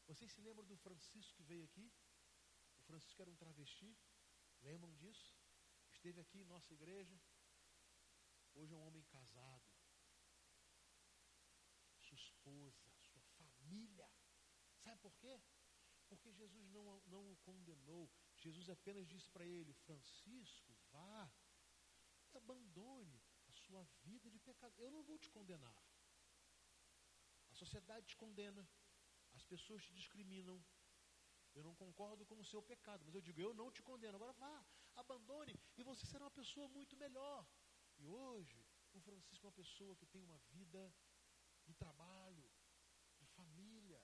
Vocês 0.06 0.32
se 0.32 0.42
lembram 0.42 0.66
do 0.66 0.78
Francisco 0.78 1.36
que 1.36 1.44
veio 1.44 1.66
aqui? 1.66 1.92
O 2.80 2.84
Francisco 2.84 3.22
era 3.22 3.30
um 3.30 3.36
travesti. 3.36 3.98
Lembram 4.62 4.94
disso? 4.96 5.36
esteve 5.98 6.22
aqui 6.22 6.40
em 6.40 6.46
nossa 6.46 6.74
igreja. 6.74 7.20
Hoje 8.54 8.74
é 8.74 8.78
um 8.78 8.86
homem 8.88 9.04
casado. 9.06 9.66
Sua 11.98 12.16
esposa, 12.16 12.90
sua 12.96 13.22
família. 13.38 14.10
Sabe 14.78 15.02
por 15.02 15.14
quê? 15.18 15.42
Porque 16.08 16.32
Jesus 16.32 16.70
não, 16.70 17.02
não 17.08 17.32
o 17.32 17.36
condenou. 17.38 18.10
Jesus 18.40 18.70
apenas 18.70 19.08
disse 19.08 19.30
para 19.30 19.46
ele: 19.46 19.74
Francisco, 19.74 20.74
vá 20.92 21.32
abandone 22.34 23.22
a 23.48 23.52
sua 23.52 23.84
vida 24.04 24.30
de 24.30 24.40
pecado. 24.40 24.74
Eu 24.78 24.92
não 24.92 25.04
vou 25.04 25.18
te 25.18 25.30
condenar. 25.30 25.84
A 27.50 27.56
sociedade 27.56 28.06
te 28.06 28.16
condena. 28.16 28.68
As 29.34 29.44
pessoas 29.44 29.84
te 29.84 29.94
discriminam. 29.94 30.64
Eu 31.54 31.64
não 31.64 31.76
concordo 31.76 32.26
com 32.26 32.40
o 32.40 32.46
seu 32.46 32.62
pecado, 32.62 33.04
mas 33.06 33.16
eu 33.16 33.22
digo, 33.22 33.42
eu 33.42 33.54
não 33.54 33.72
te 33.72 33.82
condeno. 33.82 34.16
Agora 34.16 34.34
vá, 34.34 34.66
abandone 34.96 35.54
e 35.76 35.84
você 35.84 36.06
será 36.06 36.26
uma 36.26 36.32
pessoa 36.32 36.68
muito 36.68 36.96
melhor. 36.96 37.48
E 37.98 38.08
hoje, 38.08 38.64
o 38.94 39.00
Francisco 39.00 39.46
é 39.46 39.48
uma 39.48 39.54
pessoa 39.64 39.96
que 39.96 40.06
tem 40.06 40.22
uma 40.22 40.38
vida 40.52 40.94
de 41.66 41.74
trabalho, 41.74 42.52
de 43.20 43.26
família. 43.28 44.02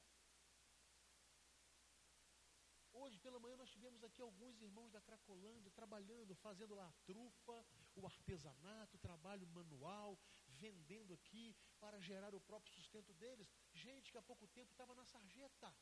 Hoje 3.03 3.19
pela 3.19 3.37
manhã 3.37 3.57
nós 3.57 3.69
tivemos 3.69 4.01
aqui 4.01 4.21
alguns 4.21 4.61
irmãos 4.61 4.89
da 4.89 5.01
Cracolândia 5.01 5.69
trabalhando, 5.71 6.33
fazendo 6.35 6.73
lá 6.73 6.85
a 6.87 6.93
trufa, 7.05 7.65
o 7.95 8.05
artesanato, 8.05 8.95
o 8.95 8.99
trabalho 9.07 9.45
manual, 9.47 10.17
vendendo 10.47 11.13
aqui 11.13 11.53
para 11.81 11.99
gerar 11.99 12.33
o 12.33 12.39
próprio 12.39 12.73
sustento 12.73 13.13
deles. 13.15 13.51
Gente 13.73 14.09
que 14.09 14.17
há 14.17 14.21
pouco 14.21 14.47
tempo 14.47 14.71
estava 14.71 14.95
na 14.95 15.03
sarjeta, 15.03 15.75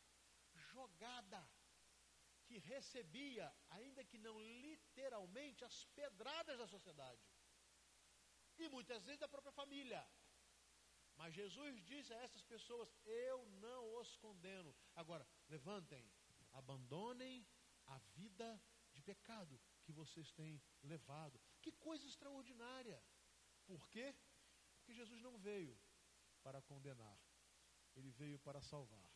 jogada 0.72 1.48
que 2.48 2.58
recebia, 2.58 3.54
ainda 3.70 4.04
que 4.04 4.18
não 4.18 4.40
literalmente, 4.66 5.64
as 5.64 5.86
pedradas 6.00 6.58
da 6.58 6.68
sociedade. 6.68 7.22
E 8.58 8.68
muitas 8.68 9.06
vezes 9.06 9.20
da 9.20 9.30
própria 9.30 9.52
família. 9.52 10.04
Mas 11.18 11.36
Jesus 11.36 11.84
disse 11.84 12.12
a 12.16 12.22
essas 12.24 12.42
pessoas: 12.42 12.92
Eu 13.06 13.46
não 13.66 13.94
os 14.00 14.18
condeno. 14.18 14.76
Agora, 14.96 15.28
levantem, 15.48 16.04
abandonem 16.52 17.48
a 17.86 17.98
vida 18.16 18.62
de 18.94 19.02
pecado 19.02 19.60
que 19.84 19.92
vocês 19.92 20.32
têm 20.32 20.62
levado. 20.84 21.40
Que 21.62 21.72
coisa 21.72 22.06
extraordinária. 22.06 23.04
Por 23.66 23.88
quê? 23.90 24.16
Porque 24.78 24.94
Jesus 24.94 25.22
não 25.22 25.38
veio 25.38 25.80
para 26.42 26.62
condenar, 26.62 27.20
ele 27.96 28.12
veio 28.12 28.40
para 28.40 28.62
salvar. 28.62 29.10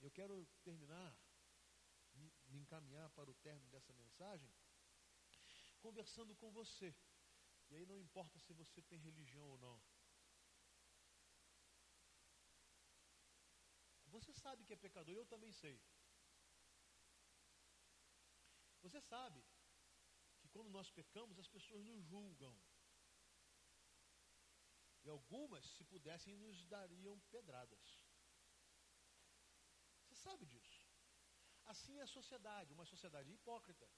Eu 0.00 0.10
quero 0.10 0.46
terminar, 0.62 1.18
me, 2.14 2.32
encaminhar 2.48 3.08
para 3.10 3.30
o 3.30 3.34
término 3.34 3.70
dessa 3.70 3.92
mensagem, 3.94 4.52
conversando 5.80 6.34
com 6.36 6.50
você. 6.52 6.94
E 7.70 7.74
aí 7.74 7.86
não 7.86 7.98
importa 7.98 8.38
se 8.38 8.52
você 8.52 8.82
tem 8.82 8.98
religião 8.98 9.48
ou 9.48 9.58
não. 9.58 9.82
Você 14.18 14.32
sabe 14.32 14.64
que 14.64 14.72
é 14.72 14.76
pecador, 14.76 15.14
eu 15.14 15.26
também 15.26 15.52
sei. 15.52 15.76
Você 18.82 19.00
sabe 19.00 19.44
que 20.40 20.48
quando 20.48 20.70
nós 20.70 20.90
pecamos, 20.90 21.38
as 21.38 21.48
pessoas 21.48 21.84
nos 21.84 22.02
julgam. 22.04 22.54
E 25.04 25.08
algumas, 25.08 25.64
se 25.76 25.84
pudessem, 25.84 26.36
nos 26.36 26.64
dariam 26.66 27.18
pedradas 27.34 28.06
sabe 30.26 30.44
disso. 30.52 30.78
Assim 31.72 31.98
é 31.98 32.02
a 32.02 32.14
sociedade, 32.18 32.72
uma 32.72 32.88
sociedade 32.92 33.32
hipócrita. 33.32 33.88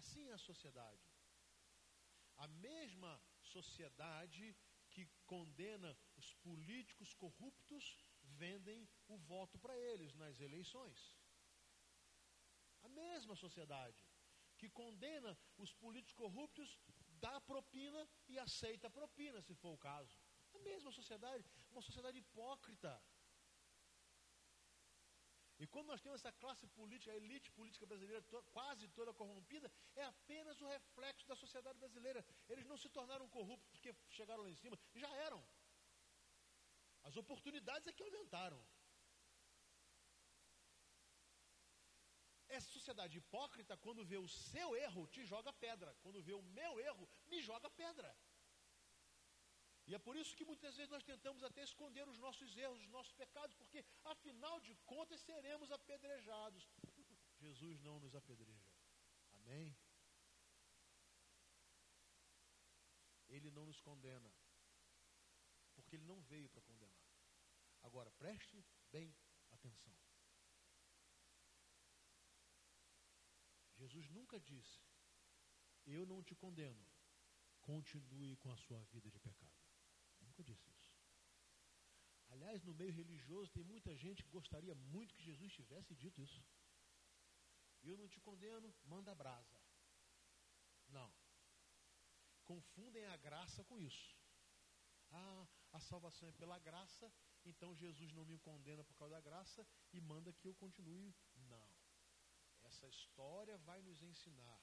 Assim 0.00 0.28
é 0.28 0.34
a 0.34 0.46
sociedade. 0.50 1.06
A 2.36 2.46
mesma 2.68 3.12
sociedade 3.54 4.56
que 4.90 5.04
condena 5.26 5.90
os 6.20 6.34
políticos 6.46 7.14
corruptos 7.14 7.96
vendem 8.42 8.88
o 9.06 9.16
voto 9.16 9.58
para 9.58 9.78
eles 9.78 10.14
nas 10.14 10.40
eleições. 10.40 10.98
A 12.82 12.88
mesma 12.88 13.34
sociedade 13.44 14.00
que 14.58 14.68
condena 14.68 15.36
os 15.56 15.72
políticos 15.72 16.14
corruptos 16.14 16.78
dá 17.24 17.40
propina 17.40 18.00
e 18.26 18.38
aceita 18.38 18.90
propina, 18.90 19.40
se 19.42 19.54
for 19.54 19.72
o 19.74 19.78
caso. 19.78 20.16
A 20.54 20.58
mesma 20.58 20.90
sociedade, 20.90 21.44
uma 21.70 21.82
sociedade 21.82 22.18
hipócrita. 22.18 22.92
E 25.60 25.66
quando 25.66 25.88
nós 25.88 26.00
temos 26.00 26.20
essa 26.20 26.32
classe 26.32 26.66
política, 26.68 27.10
a 27.10 27.16
elite 27.16 27.50
política 27.50 27.84
brasileira 27.84 28.22
to 28.22 28.40
quase 28.52 28.86
toda 28.88 29.12
corrompida, 29.12 29.70
é 29.96 30.04
apenas 30.04 30.60
o 30.60 30.68
reflexo 30.68 31.26
da 31.26 31.34
sociedade 31.34 31.78
brasileira. 31.78 32.24
Eles 32.48 32.66
não 32.66 32.76
se 32.76 32.88
tornaram 32.88 33.28
corruptos 33.28 33.68
porque 33.70 33.94
chegaram 34.08 34.44
lá 34.44 34.50
em 34.50 34.54
cima, 34.54 34.78
já 34.94 35.08
eram. 35.26 35.44
As 37.08 37.16
oportunidades 37.22 37.86
é 37.88 37.92
que 37.96 38.06
aumentaram. 38.06 38.60
Essa 42.56 42.68
sociedade 42.76 43.16
hipócrita, 43.20 43.76
quando 43.84 44.06
vê 44.10 44.18
o 44.18 44.28
seu 44.28 44.68
erro, 44.86 45.06
te 45.14 45.22
joga 45.32 45.52
pedra. 45.66 45.90
Quando 46.02 46.22
vê 46.28 46.34
o 46.34 46.48
meu 46.58 46.72
erro, 46.88 47.08
me 47.32 47.40
joga 47.48 47.68
pedra. 47.82 48.10
E 49.88 49.94
é 49.94 49.98
por 50.06 50.14
isso 50.20 50.36
que 50.38 50.48
muitas 50.50 50.76
vezes 50.76 50.90
nós 50.94 51.04
tentamos 51.10 51.42
até 51.48 51.62
esconder 51.62 52.06
os 52.12 52.18
nossos 52.24 52.56
erros, 52.64 52.80
os 52.82 52.90
nossos 52.96 53.14
pecados, 53.22 53.54
porque 53.60 53.82
afinal 54.14 54.56
de 54.60 54.74
contas 54.92 55.22
seremos 55.22 55.70
apedrejados. 55.78 56.64
Jesus 57.44 57.80
não 57.80 57.98
nos 57.98 58.14
apedreja. 58.14 58.70
Amém? 59.38 59.74
Ele 63.28 63.50
não 63.50 63.64
nos 63.70 63.80
condena, 63.80 64.30
porque 65.88 65.96
ele 65.96 66.04
não 66.04 66.20
veio 66.20 66.50
para 66.50 66.60
condenar. 66.60 67.02
Agora, 67.82 68.10
preste 68.10 68.62
bem 68.92 69.16
atenção. 69.50 69.96
Jesus 73.76 74.06
nunca 74.10 74.38
disse: 74.38 74.82
Eu 75.86 76.04
não 76.04 76.22
te 76.22 76.34
condeno, 76.34 76.86
continue 77.62 78.36
com 78.36 78.50
a 78.52 78.58
sua 78.58 78.82
vida 78.92 79.10
de 79.10 79.18
pecado. 79.18 79.56
Nunca 80.20 80.44
disse 80.44 80.68
isso. 80.70 80.92
Aliás, 82.28 82.62
no 82.62 82.74
meio 82.74 82.92
religioso 82.92 83.50
tem 83.50 83.64
muita 83.64 83.96
gente 83.96 84.22
que 84.22 84.28
gostaria 84.28 84.74
muito 84.74 85.14
que 85.14 85.22
Jesus 85.22 85.50
tivesse 85.54 85.94
dito 85.94 86.20
isso. 86.20 86.44
Eu 87.82 87.96
não 87.96 88.08
te 88.08 88.20
condeno, 88.20 88.74
manda 88.84 89.14
brasa. 89.14 89.58
Não. 90.88 91.10
Confundem 92.44 93.06
a 93.06 93.16
graça 93.16 93.64
com 93.64 93.80
isso. 93.80 94.14
Ah, 95.10 95.46
a 95.72 95.80
salvação 95.80 96.28
é 96.28 96.32
pela 96.32 96.58
graça, 96.58 97.12
então 97.44 97.74
Jesus 97.74 98.12
não 98.12 98.24
me 98.24 98.38
condena 98.38 98.82
por 98.84 98.96
causa 98.96 99.14
da 99.14 99.20
graça 99.20 99.66
e 99.92 100.00
manda 100.00 100.32
que 100.32 100.48
eu 100.48 100.54
continue. 100.54 101.14
Não. 101.34 101.70
Essa 102.62 102.88
história 102.88 103.56
vai 103.58 103.80
nos 103.82 104.02
ensinar. 104.02 104.60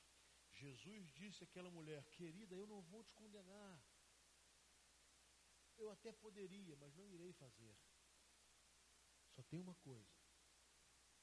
Jesus 0.51 1.11
disse 1.13 1.43
àquela 1.43 1.69
mulher: 1.69 2.03
Querida, 2.11 2.55
eu 2.55 2.67
não 2.67 2.81
vou 2.81 3.03
te 3.03 3.13
condenar. 3.13 3.83
Eu 5.77 5.89
até 5.91 6.11
poderia, 6.11 6.75
mas 6.77 6.95
não 6.95 7.09
irei 7.09 7.33
fazer. 7.33 7.75
Só 9.35 9.43
tem 9.43 9.59
uma 9.59 9.75
coisa. 9.75 10.15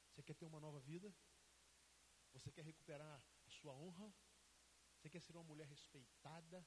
Você 0.08 0.22
quer 0.22 0.34
ter 0.34 0.44
uma 0.44 0.60
nova 0.60 0.80
vida? 0.80 1.14
Você 2.34 2.50
quer 2.52 2.64
recuperar 2.64 3.24
a 3.46 3.50
sua 3.50 3.72
honra? 3.72 4.12
Você 4.96 5.08
quer 5.08 5.20
ser 5.20 5.32
uma 5.32 5.44
mulher 5.44 5.66
respeitada? 5.66 6.66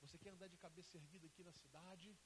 Você 0.00 0.18
quer 0.18 0.30
andar 0.30 0.48
de 0.48 0.58
cabeça 0.58 0.96
erguida 0.96 1.26
aqui 1.26 1.42
na 1.44 1.52
cidade? 1.52 2.18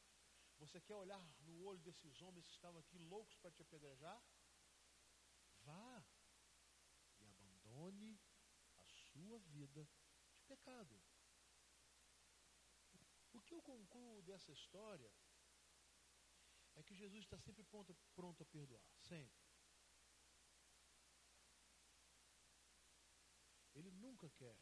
Você 0.68 0.82
quer 0.82 0.96
olhar 0.96 1.18
no 1.46 1.64
olho 1.64 1.80
desses 1.80 2.20
homens 2.20 2.46
que 2.46 2.52
estavam 2.52 2.78
aqui 2.80 2.98
loucos 2.98 3.34
para 3.36 3.50
te 3.50 3.62
apedrejar? 3.62 4.22
Vá 5.60 6.06
e 7.20 7.26
abandone 7.26 8.20
a 8.76 8.84
sua 8.84 9.38
vida 9.38 9.88
de 10.34 10.42
pecado. 10.42 11.02
O 13.32 13.40
que 13.40 13.54
eu 13.54 13.62
concluo 13.62 14.20
dessa 14.20 14.52
história 14.52 15.10
é 16.74 16.82
que 16.82 16.94
Jesus 16.94 17.24
está 17.24 17.38
sempre 17.38 17.64
pronto, 17.64 17.96
pronto 18.14 18.42
a 18.42 18.46
perdoar, 18.46 18.86
sempre. 18.98 19.42
Ele 23.72 23.90
nunca 23.90 24.28
quer 24.28 24.60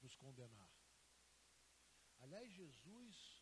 nos 0.00 0.14
condenar. 0.14 0.72
Aliás, 2.20 2.52
Jesus 2.52 3.41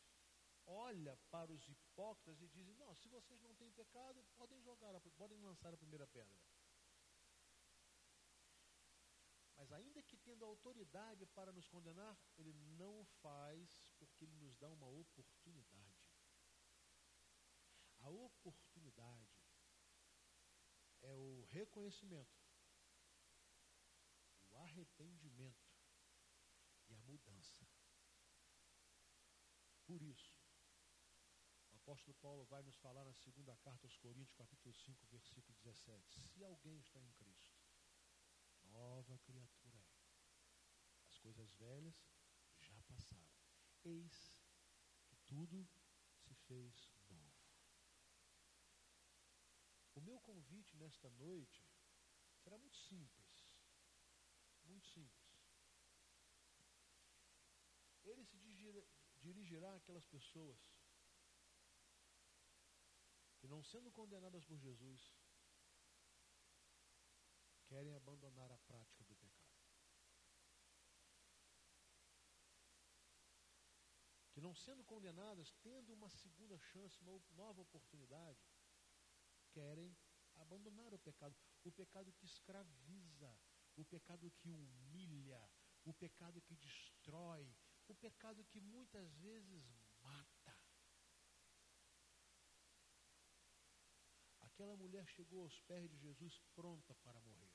olha 0.70 1.16
para 1.30 1.52
os 1.52 1.68
hipócritas 1.68 2.40
e 2.40 2.48
diz: 2.48 2.68
Não, 2.76 2.94
se 2.94 3.08
vocês 3.08 3.40
não 3.42 3.54
têm 3.54 3.70
pecado, 3.72 4.24
podem 4.36 4.60
jogar, 4.62 4.98
podem 5.10 5.40
lançar 5.40 5.74
a 5.74 5.76
primeira 5.76 6.06
pedra. 6.06 6.38
Mas 9.56 9.72
ainda 9.72 10.02
que 10.02 10.16
tendo 10.16 10.44
autoridade 10.44 11.26
para 11.26 11.52
nos 11.52 11.68
condenar, 11.68 12.18
ele 12.38 12.54
não 12.78 13.00
o 13.00 13.04
faz 13.04 13.92
porque 13.98 14.24
ele 14.24 14.34
nos 14.36 14.56
dá 14.56 14.70
uma 14.70 14.86
oportunidade. 14.86 16.00
A 17.98 18.08
oportunidade 18.08 19.28
é 21.02 21.14
o 21.14 21.44
reconhecimento, 21.50 22.40
o 24.48 24.56
arrependimento 24.56 25.70
e 26.88 26.94
a 26.94 27.02
mudança. 27.02 27.68
Por 29.84 30.00
isso, 30.00 30.39
apóstolo 31.90 32.14
Paulo 32.18 32.44
vai 32.44 32.62
nos 32.62 32.76
falar 32.76 33.04
na 33.04 33.12
segunda 33.12 33.56
carta 33.56 33.84
aos 33.84 33.96
Coríntios, 33.96 34.32
capítulo 34.36 34.72
5, 34.72 35.06
versículo 35.08 35.58
17. 35.58 36.20
Se 36.20 36.44
alguém 36.44 36.78
está 36.78 37.02
em 37.02 37.10
Cristo, 37.14 37.58
nova 38.66 39.18
criatura 39.18 39.76
é. 39.76 41.08
As 41.08 41.18
coisas 41.18 41.52
velhas 41.54 41.96
já 42.60 42.80
passaram. 42.82 43.28
Eis 43.82 44.32
que 45.08 45.16
tudo 45.26 45.68
se 46.14 46.32
fez 46.46 46.94
novo. 47.08 47.34
O 49.96 50.00
meu 50.00 50.20
convite 50.20 50.76
nesta 50.76 51.10
noite 51.10 51.66
será 52.36 52.56
muito 52.56 52.76
simples. 52.76 53.50
Muito 54.62 54.86
simples. 54.86 55.28
Ele 58.04 58.24
se 58.24 58.38
dirigirá 59.18 59.74
àquelas 59.74 60.06
pessoas 60.06 60.79
não 63.50 63.62
sendo 63.64 63.90
condenadas 63.90 64.44
por 64.44 64.56
Jesus, 64.56 65.12
querem 67.66 67.92
abandonar 67.94 68.50
a 68.52 68.58
prática 68.58 69.02
do 69.04 69.16
pecado. 69.16 69.50
Que 74.32 74.40
não 74.40 74.54
sendo 74.54 74.84
condenadas, 74.84 75.52
tendo 75.62 75.92
uma 75.92 76.08
segunda 76.08 76.56
chance, 76.58 77.02
uma 77.02 77.20
nova 77.30 77.60
oportunidade, 77.60 78.40
querem 79.50 79.96
abandonar 80.36 80.94
o 80.94 80.98
pecado. 80.98 81.36
O 81.64 81.72
pecado 81.72 82.12
que 82.12 82.26
escraviza, 82.26 83.36
o 83.76 83.84
pecado 83.84 84.30
que 84.30 84.48
humilha, 84.48 85.42
o 85.84 85.92
pecado 85.92 86.40
que 86.40 86.54
destrói, 86.54 87.52
o 87.88 87.94
pecado 87.96 88.44
que 88.44 88.60
muitas 88.60 89.12
vezes 89.14 89.64
mata. 90.00 90.56
Aquela 94.60 94.76
mulher 94.76 95.08
chegou 95.08 95.44
aos 95.44 95.58
pés 95.62 95.88
de 95.88 95.96
Jesus 95.96 96.38
pronta 96.54 96.94
para 96.96 97.18
morrer 97.22 97.50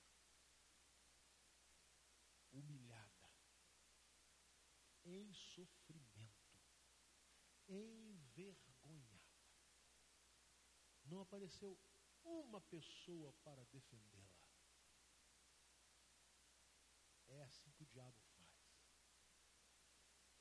humilhada, 2.52 3.30
em 5.04 5.32
sofrimento, 5.32 6.60
envergonhada. 7.68 9.22
Não 11.04 11.22
apareceu 11.22 11.80
uma 12.24 12.60
pessoa 12.62 13.32
para 13.44 13.64
defendê-la. 13.66 14.50
É 17.28 17.44
assim 17.44 17.70
que 17.74 17.84
o 17.84 17.86
diabo 17.86 18.20
faz. 18.36 18.50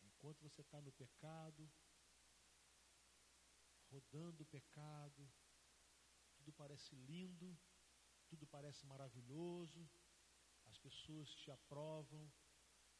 Enquanto 0.00 0.40
você 0.40 0.62
está 0.62 0.80
no 0.80 0.92
pecado, 0.92 1.70
rodando 3.90 4.44
o 4.44 4.46
pecado, 4.46 5.30
tudo 6.44 6.52
parece 6.52 6.94
lindo, 6.94 7.58
tudo 8.28 8.46
parece 8.46 8.84
maravilhoso, 8.84 9.88
as 10.66 10.76
pessoas 10.76 11.34
te 11.34 11.50
aprovam, 11.50 12.30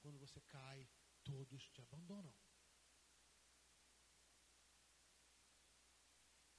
quando 0.01 0.19
você 0.19 0.41
cai, 0.41 0.89
todos 1.23 1.69
te 1.69 1.83
abandonam. 1.83 2.35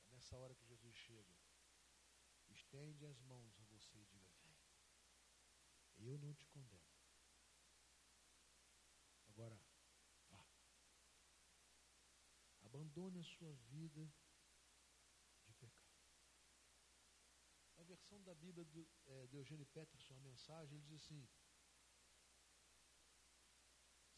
É 0.03 0.11
nessa 0.11 0.37
hora 0.37 0.53
que 0.53 0.63
Jesus 0.67 0.95
chega, 0.95 1.35
estende 2.49 3.03
as 3.07 3.19
mãos 3.21 3.59
a 3.59 3.63
você 3.63 3.97
e 3.97 4.05
diga: 4.05 4.31
Vem, 4.43 4.55
eu 5.97 6.19
não 6.19 6.35
te 6.35 6.45
condeno. 6.45 6.93
Agora, 9.29 9.59
vá. 10.29 10.45
Abandone 12.61 13.19
a 13.19 13.23
sua 13.23 13.53
vida 13.71 14.07
versão 18.05 18.21
da 18.21 18.35
Bíblia 18.35 18.63
do, 18.65 18.87
é, 19.07 19.27
de 19.27 19.35
Eugênio 19.35 19.65
Peterson, 19.65 20.13
a 20.13 20.19
mensagem, 20.19 20.77
ele 20.77 20.85
diz 20.85 21.03
assim: 21.03 21.27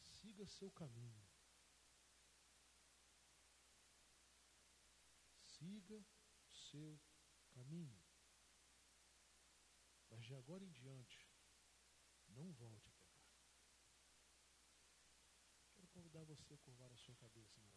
siga 0.01 0.45
seu 0.45 0.69
caminho. 0.71 1.25
Siga 5.39 6.05
seu 6.49 6.99
caminho. 7.51 8.03
Mas 10.09 10.25
de 10.25 10.35
agora 10.35 10.65
em 10.65 10.71
diante, 10.71 11.25
não 12.27 12.51
volte 12.51 12.89
a 12.89 12.91
pecar. 12.91 13.31
Quero 15.75 15.87
convidar 15.87 16.23
você 16.25 16.53
a 16.53 16.57
curvar 16.57 16.91
a 16.91 16.97
sua 16.97 17.15
cabeça 17.15 17.57
oração. 17.59 17.76